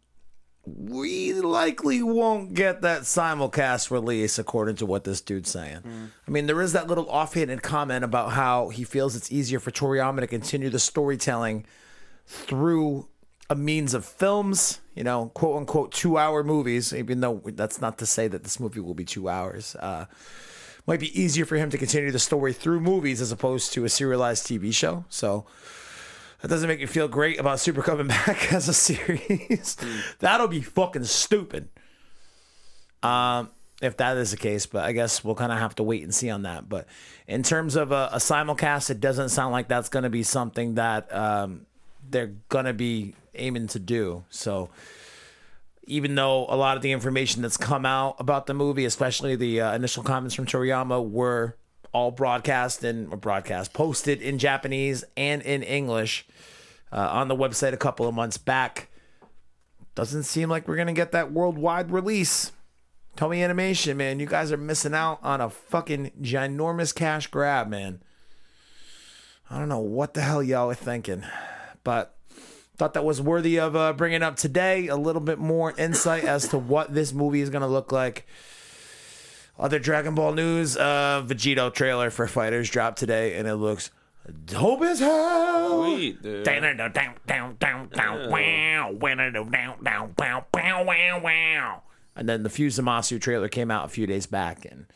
we 0.66 1.34
likely 1.34 2.04
won't 2.04 2.54
get 2.54 2.82
that 2.84 3.02
simulcast 3.02 3.90
release, 3.90 4.38
according 4.38 4.76
to 4.78 4.86
what 4.86 5.04
this 5.04 5.20
dude's 5.20 5.50
saying. 5.50 5.80
I 6.28 6.32
mean, 6.32 6.46
there 6.46 6.62
is 6.62 6.74
that 6.74 6.88
little 6.88 7.10
offhanded 7.10 7.64
comment 7.64 8.06
about 8.06 8.32
how 8.32 8.70
he 8.70 8.84
feels 8.84 9.16
it's 9.16 9.32
easier 9.32 9.60
for 9.60 9.72
Toriyama 9.72 10.20
to 10.20 10.28
continue 10.28 10.70
the 10.70 10.80
storytelling 10.80 11.66
through 12.28 13.08
a 13.50 13.56
means 13.56 13.96
of 13.96 14.06
films, 14.06 14.80
you 14.96 15.04
know, 15.04 15.32
quote 15.34 15.58
unquote 15.58 15.92
two 15.92 16.18
hour 16.18 16.44
movies, 16.44 16.94
even 16.94 17.20
though 17.22 17.42
that's 17.44 17.82
not 17.82 17.98
to 17.98 18.06
say 18.06 18.28
that 18.28 18.44
this 18.44 18.60
movie 18.60 18.80
will 18.80 18.94
be 18.94 19.04
two 19.04 19.28
hours. 19.28 19.76
Uh, 19.78 20.06
might 20.88 21.00
be 21.00 21.20
easier 21.20 21.46
for 21.46 21.56
him 21.56 21.70
to 21.70 21.78
continue 21.78 22.12
the 22.12 22.20
story 22.20 22.54
through 22.54 22.80
movies 22.80 23.22
as 23.22 23.32
opposed 23.32 23.74
to 23.74 23.86
a 23.86 23.90
serialized 23.90 24.46
TV 24.46 24.74
show. 24.74 25.06
So 25.10 25.46
that 26.42 26.48
doesn't 26.48 26.68
make 26.68 26.80
me 26.80 26.86
feel 26.86 27.08
great 27.08 27.40
about 27.40 27.60
Super 27.60 27.82
coming 27.82 28.08
back 28.26 28.52
as 28.52 28.68
a 28.68 28.74
series. 28.74 29.78
That'll 30.20 30.48
be 30.48 30.62
fucking 30.62 31.06
stupid. 31.06 31.70
Um, 33.04 33.50
if 33.82 33.98
that 33.98 34.16
is 34.18 34.32
the 34.32 34.38
case, 34.38 34.68
but 34.68 34.86
I 34.86 34.92
guess 34.92 35.24
we'll 35.24 35.36
kind 35.36 35.52
of 35.52 35.58
have 35.58 35.76
to 35.76 35.84
wait 35.84 36.04
and 36.04 36.14
see 36.14 36.30
on 36.30 36.44
that. 36.44 36.70
But 36.70 36.88
in 37.28 37.42
terms 37.42 37.76
of 37.76 37.92
a, 37.92 38.10
a 38.14 38.18
simulcast, 38.18 38.92
it 38.92 39.00
doesn't 39.00 39.30
sound 39.30 39.52
like 39.52 39.68
that's 39.68 39.90
going 39.90 40.04
to 40.04 40.10
be 40.10 40.22
something 40.24 40.76
that 40.76 41.14
um, 41.14 41.66
they're 42.08 42.34
going 42.50 42.66
to 42.66 42.74
be 42.74 43.16
aiming 43.34 43.68
to 43.68 43.80
do. 43.80 44.24
So 44.30 44.70
even 45.84 46.16
though 46.16 46.46
a 46.48 46.56
lot 46.56 46.78
of 46.78 46.84
the 46.84 46.92
information 46.92 47.42
that's 47.42 47.58
come 47.58 47.86
out 47.86 48.16
about 48.20 48.46
the 48.46 48.54
movie, 48.54 48.86
especially 48.86 49.36
the 49.36 49.62
uh, 49.62 49.76
initial 49.76 50.04
comments 50.04 50.36
from 50.36 50.46
Toriyama, 50.46 51.08
were 51.08 51.58
all 51.94 52.12
broadcast 52.12 52.84
and 52.84 53.10
broadcast 53.20 53.74
posted 53.74 54.22
in 54.22 54.38
Japanese 54.38 55.04
and 55.18 55.42
in 55.42 55.64
English 55.64 56.26
uh, 56.92 57.10
on 57.12 57.28
the 57.28 57.36
website 57.36 57.74
a 57.74 57.78
couple 57.78 58.08
of 58.08 58.14
months 58.14 58.38
back. 58.38 58.90
Doesn't 59.96 60.24
seem 60.24 60.50
like 60.50 60.68
we're 60.68 60.78
gonna 60.78 60.94
get 60.94 61.12
that 61.12 61.32
worldwide 61.32 61.92
release. 61.92 62.52
Toei 63.18 63.44
Animation, 63.44 63.98
man, 63.98 64.22
you 64.22 64.26
guys 64.26 64.54
are 64.54 64.58
missing 64.58 64.94
out 64.94 65.20
on 65.22 65.42
a 65.42 65.50
fucking 65.50 66.12
ginormous 66.22 66.96
cash 66.96 67.28
grab, 67.28 67.68
man. 67.68 68.02
I 69.50 69.60
don't 69.60 69.68
know 69.68 69.80
what 69.80 70.14
the 70.14 70.22
hell 70.22 70.42
y'all 70.42 70.72
are 70.72 70.76
thinking, 70.76 71.26
but 71.84 72.16
thought 72.82 72.96
that 72.96 73.06
was 73.06 73.22
worthy 73.22 73.60
of 73.60 73.76
uh, 73.76 73.94
bringing 73.94 74.24
up 74.24 74.36
today. 74.36 74.88
A 74.88 74.96
little 74.96 75.22
bit 75.22 75.38
more 75.38 75.72
insight 75.78 76.24
as 76.24 76.48
to 76.48 76.58
what 76.58 76.92
this 76.92 77.14
movie 77.14 77.42
is 77.42 77.52
going 77.52 77.62
to 77.62 77.68
look 77.68 77.92
like. 77.92 78.26
Other 79.60 79.78
Dragon 79.78 80.16
Ball 80.16 80.34
news: 80.34 80.76
uh, 80.78 81.24
Vegito 81.24 81.72
trailer 81.72 82.10
for 82.10 82.26
FighterZ 82.26 82.72
dropped 82.72 82.98
today, 82.98 83.38
and 83.38 83.48
it 83.48 83.58
looks 83.58 83.92
dope 84.48 84.82
as 84.82 85.00
hell. 85.00 85.94
Sweet, 85.94 86.24
dude. 86.24 86.44
Down, 86.44 86.64
down, 86.64 86.92
down, 86.92 87.14
down, 87.28 87.58
down, 87.60 87.90
down, 87.90 88.32
wow, 88.32 88.92
wow, 88.94 89.14
down, 89.14 89.34
down, 89.34 89.84
down, 89.84 90.16
wow, 90.18 90.46
wow, 90.52 90.84
wow, 90.84 91.22
wow. 91.22 91.82
And 92.16 92.28
then 92.28 92.42
the 92.42 92.50
Fusamasu 92.50 93.22
trailer 93.22 93.48
came 93.48 93.70
out 93.70 93.86
a 93.86 93.90
few 93.90 94.08
days 94.08 94.26
back, 94.26 94.66
and 94.66 94.88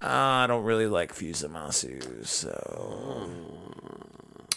uh, 0.00 0.06
I 0.08 0.46
don't 0.46 0.64
really 0.64 0.86
like 0.86 1.14
Fusamasu, 1.14 2.26
so 2.26 3.38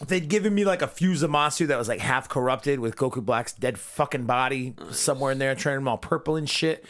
they'd 0.05 0.27
given 0.29 0.53
me 0.53 0.63
like 0.65 0.81
a 0.81 0.87
Fusamasu 0.87 1.67
that 1.67 1.77
was 1.77 1.87
like 1.87 1.99
half 1.99 2.29
corrupted 2.29 2.79
with 2.79 2.95
Goku 2.95 3.23
Black's 3.23 3.53
dead 3.53 3.79
fucking 3.79 4.25
body 4.25 4.75
somewhere 4.91 5.31
in 5.31 5.39
there, 5.39 5.55
turning 5.55 5.79
him 5.79 5.87
all 5.87 5.97
purple 5.97 6.35
and 6.35 6.49
shit, 6.49 6.85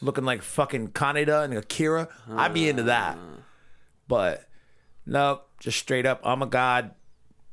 looking 0.00 0.24
like 0.24 0.42
fucking 0.42 0.88
Kaneda 0.88 1.44
and 1.44 1.54
Akira, 1.54 2.08
I'd 2.30 2.54
be 2.54 2.68
into 2.68 2.84
that. 2.84 3.18
But 4.08 4.46
no, 5.06 5.42
just 5.60 5.78
straight 5.78 6.06
up, 6.06 6.20
I'm 6.24 6.42
a 6.42 6.46
god, 6.46 6.90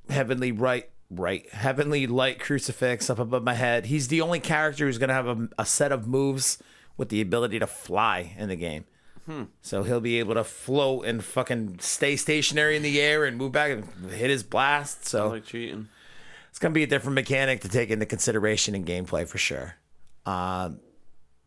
heavenly 0.10 0.52
right, 0.52 0.90
right, 1.10 1.48
heavenly 1.52 2.06
light 2.08 2.40
crucifix 2.40 3.10
up 3.10 3.20
above 3.20 3.44
my 3.44 3.54
head. 3.54 3.86
He's 3.86 4.10
the 4.10 4.22
only 4.22 4.40
character 4.40 4.86
who's 4.86 4.98
gonna 4.98 5.14
have 5.14 5.28
a, 5.28 5.50
a 5.58 5.66
set 5.66 5.92
of 5.92 6.08
moves 6.08 6.62
with 6.98 7.10
the 7.10 7.22
ability 7.22 7.60
to 7.60 7.68
fly 7.68 8.36
in 8.38 8.50
the 8.50 8.56
game. 8.56 8.84
So 9.62 9.84
he'll 9.84 10.02
be 10.02 10.20
able 10.20 10.36
to 10.36 10.44
float 10.44 11.06
and 11.06 11.24
fucking 11.24 11.80
stay 11.80 12.16
stationary 12.16 12.76
in 12.76 12.84
the 12.84 13.00
air 13.00 13.26
and 13.26 13.38
move 13.38 13.52
back 13.52 13.72
and 13.72 14.12
hit 14.12 14.30
his 14.30 14.44
blast. 14.44 15.06
So 15.06 15.30
like 15.30 15.46
cheating. 15.46 15.88
it's 16.50 16.60
gonna 16.60 16.74
be 16.74 16.84
a 16.84 16.88
different 16.88 17.16
mechanic 17.16 17.62
to 17.62 17.70
take 17.70 17.90
into 17.90 18.06
consideration 18.06 18.76
in 18.76 18.86
gameplay 18.86 19.28
for 19.28 19.38
sure. 19.38 19.76
Um, 20.26 20.80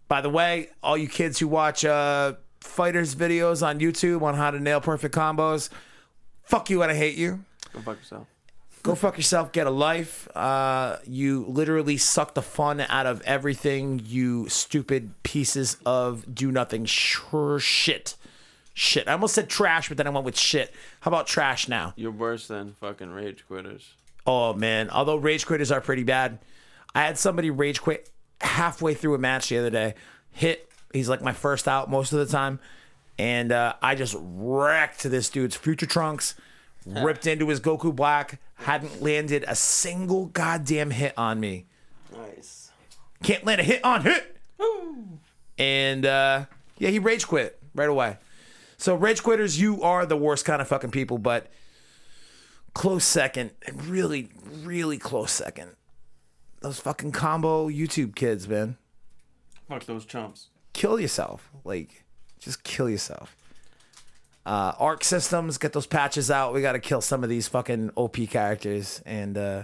by 0.08 0.20
the 0.20 0.30
way, 0.30 0.70
all 0.82 0.96
you 0.96 1.08
kids 1.08 1.38
who 1.38 1.48
watch 1.48 1.84
uh, 1.84 2.34
FighterZ 2.60 3.16
videos 3.16 3.66
on 3.66 3.80
YouTube 3.80 4.22
on 4.22 4.34
how 4.34 4.50
to 4.50 4.60
nail 4.60 4.80
perfect 4.80 5.14
combos, 5.14 5.70
fuck 6.42 6.70
you 6.70 6.82
and 6.82 6.90
I 6.92 6.94
hate 6.94 7.16
you. 7.16 7.44
Go 7.72 7.80
fuck 7.80 7.98
yourself. 7.98 8.26
Go 8.82 8.96
fuck 8.96 9.16
yourself. 9.16 9.52
Get 9.52 9.66
a 9.68 9.70
life. 9.70 10.28
Uh, 10.36 10.96
you 11.06 11.44
literally 11.46 11.96
suck 11.96 12.34
the 12.34 12.42
fun 12.42 12.80
out 12.80 13.06
of 13.06 13.22
everything. 13.22 14.02
You 14.04 14.48
stupid 14.48 15.14
pieces 15.22 15.76
of 15.86 16.34
do 16.34 16.50
nothing 16.50 16.84
sure 16.84 17.60
shit. 17.60 18.16
Shit. 18.74 19.06
I 19.06 19.12
almost 19.12 19.34
said 19.34 19.48
trash, 19.48 19.88
but 19.88 19.98
then 19.98 20.06
I 20.06 20.10
went 20.10 20.24
with 20.24 20.36
shit. 20.36 20.74
How 21.00 21.10
about 21.10 21.28
trash 21.28 21.68
now? 21.68 21.92
You're 21.94 22.10
worse 22.10 22.48
than 22.48 22.74
fucking 22.80 23.10
rage 23.10 23.44
quitters. 23.46 23.92
Oh 24.26 24.54
man, 24.54 24.88
although 24.90 25.16
rage 25.16 25.46
quitters 25.46 25.70
are 25.70 25.80
pretty 25.80 26.04
bad. 26.04 26.38
I 26.94 27.02
had 27.02 27.18
somebody 27.18 27.50
rage 27.50 27.80
quit 27.80 28.10
halfway 28.40 28.94
through 28.94 29.14
a 29.14 29.18
match 29.18 29.48
the 29.48 29.58
other 29.58 29.70
day. 29.70 29.94
Hit, 30.30 30.68
he's 30.92 31.08
like 31.08 31.22
my 31.22 31.32
first 31.32 31.68
out 31.68 31.90
most 31.90 32.12
of 32.12 32.18
the 32.18 32.26
time, 32.26 32.60
and 33.18 33.52
uh, 33.52 33.74
I 33.82 33.94
just 33.94 34.16
wrecked 34.18 35.02
this 35.02 35.28
dude's 35.28 35.56
future 35.56 35.86
trunks. 35.86 36.34
Ripped 36.86 37.26
into 37.26 37.48
his 37.48 37.60
Goku 37.60 37.94
Black, 37.94 38.40
hadn't 38.54 39.02
landed 39.02 39.44
a 39.46 39.54
single 39.54 40.26
goddamn 40.26 40.90
hit 40.90 41.14
on 41.16 41.38
me. 41.38 41.66
Nice. 42.16 42.72
Can't 43.22 43.44
land 43.44 43.60
a 43.60 43.64
hit 43.64 43.84
on 43.84 44.02
hit. 44.02 44.36
And 45.58 46.04
uh, 46.04 46.46
yeah, 46.78 46.90
he 46.90 46.98
rage 46.98 47.26
quit 47.26 47.60
right 47.74 47.88
away. 47.88 48.18
So 48.78 48.96
rage 48.96 49.22
quitters, 49.22 49.60
you 49.60 49.82
are 49.82 50.04
the 50.06 50.16
worst 50.16 50.44
kind 50.44 50.60
of 50.60 50.66
fucking 50.66 50.90
people, 50.90 51.18
but 51.18 51.46
close 52.74 53.04
second, 53.04 53.52
and 53.66 53.84
really, 53.84 54.30
really 54.62 54.98
close 54.98 55.30
second. 55.30 55.76
Those 56.60 56.80
fucking 56.80 57.12
combo 57.12 57.68
YouTube 57.68 58.16
kids, 58.16 58.48
man. 58.48 58.76
Fuck 59.68 59.84
those 59.84 60.04
chumps. 60.04 60.48
Kill 60.72 60.98
yourself. 60.98 61.50
Like, 61.64 62.04
just 62.40 62.64
kill 62.64 62.88
yourself. 62.88 63.36
Uh, 64.44 64.72
Arc 64.78 65.04
systems, 65.04 65.56
get 65.58 65.72
those 65.72 65.86
patches 65.86 66.30
out. 66.30 66.52
We 66.52 66.62
got 66.62 66.72
to 66.72 66.80
kill 66.80 67.00
some 67.00 67.22
of 67.22 67.30
these 67.30 67.46
fucking 67.46 67.92
OP 67.94 68.16
characters 68.28 69.00
and 69.06 69.38
uh, 69.38 69.62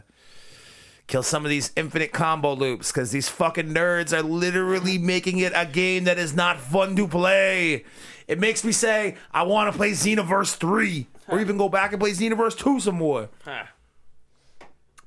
kill 1.08 1.24
some 1.24 1.44
of 1.44 1.50
these 1.50 1.72
infinite 1.74 2.12
combo 2.12 2.54
loops 2.54 2.92
because 2.92 3.10
these 3.10 3.28
fucking 3.28 3.74
nerds 3.74 4.16
are 4.16 4.22
literally 4.22 4.98
making 4.98 5.38
it 5.38 5.52
a 5.56 5.66
game 5.66 6.04
that 6.04 6.18
is 6.18 6.34
not 6.34 6.60
fun 6.60 6.94
to 6.94 7.08
play. 7.08 7.84
It 8.28 8.38
makes 8.38 8.62
me 8.62 8.70
say, 8.72 9.16
I 9.32 9.42
want 9.42 9.72
to 9.72 9.76
play 9.76 9.92
Xenoverse 9.92 10.54
3 10.54 11.06
or 11.26 11.40
even 11.40 11.56
go 11.56 11.68
back 11.68 11.92
and 11.92 12.00
play 12.00 12.12
Xenoverse 12.12 12.56
2 12.56 12.80
some 12.80 12.96
more. 12.96 13.30
Ha. 13.44 13.70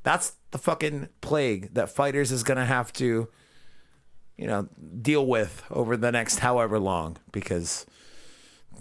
That's 0.03 0.33
the 0.49 0.57
fucking 0.57 1.09
plague 1.21 1.73
that 1.75 1.95
FighterZ 1.95 2.31
is 2.31 2.43
going 2.43 2.57
to 2.57 2.65
have 2.65 2.91
to, 2.93 3.29
you 4.37 4.47
know, 4.47 4.67
deal 5.01 5.25
with 5.25 5.63
over 5.69 5.95
the 5.95 6.11
next 6.11 6.39
however 6.39 6.79
long 6.79 7.17
because 7.31 7.85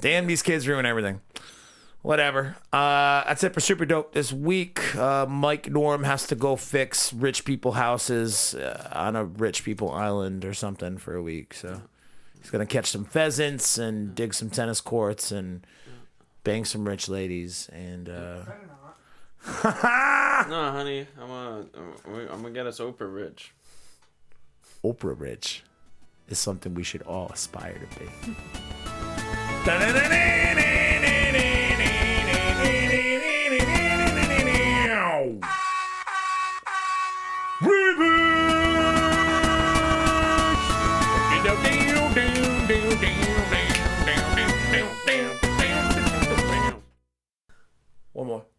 damn, 0.00 0.26
these 0.26 0.42
kids 0.42 0.66
ruin 0.66 0.86
everything. 0.86 1.20
Whatever. 2.02 2.56
Uh, 2.72 3.24
that's 3.24 3.44
it 3.44 3.52
for 3.52 3.60
Super 3.60 3.84
Dope 3.84 4.14
this 4.14 4.32
week. 4.32 4.96
Uh, 4.96 5.26
Mike 5.26 5.70
Norm 5.70 6.04
has 6.04 6.26
to 6.28 6.34
go 6.34 6.56
fix 6.56 7.12
rich 7.12 7.44
people 7.44 7.72
houses 7.72 8.54
uh, 8.54 8.88
on 8.92 9.16
a 9.16 9.24
rich 9.24 9.64
people 9.64 9.90
island 9.90 10.44
or 10.46 10.54
something 10.54 10.96
for 10.96 11.14
a 11.14 11.22
week. 11.22 11.52
So 11.52 11.82
he's 12.40 12.50
going 12.50 12.66
to 12.66 12.72
catch 12.72 12.86
some 12.90 13.04
pheasants 13.04 13.76
and 13.76 14.14
dig 14.14 14.32
some 14.32 14.48
tennis 14.48 14.80
courts 14.80 15.30
and 15.30 15.66
bang 16.42 16.64
some 16.64 16.88
rich 16.88 17.06
ladies. 17.06 17.68
And 17.70 18.08
uh, 18.08 18.44
No, 20.48 20.70
honey, 20.72 21.06
I'm 21.20 21.28
gonna, 21.28 21.66
I'm 22.30 22.42
gonna 22.42 22.50
get 22.50 22.66
us 22.66 22.80
Oprah 22.80 23.14
rich. 23.14 23.52
Oprah 24.82 25.18
rich 25.18 25.64
is 26.28 26.38
something 26.38 26.74
we 26.74 26.82
should 26.82 27.02
all 27.02 27.28
aspire 27.28 27.78
to 27.78 27.98
be. 27.98 28.36
One 48.12 48.26
more. 48.26 48.49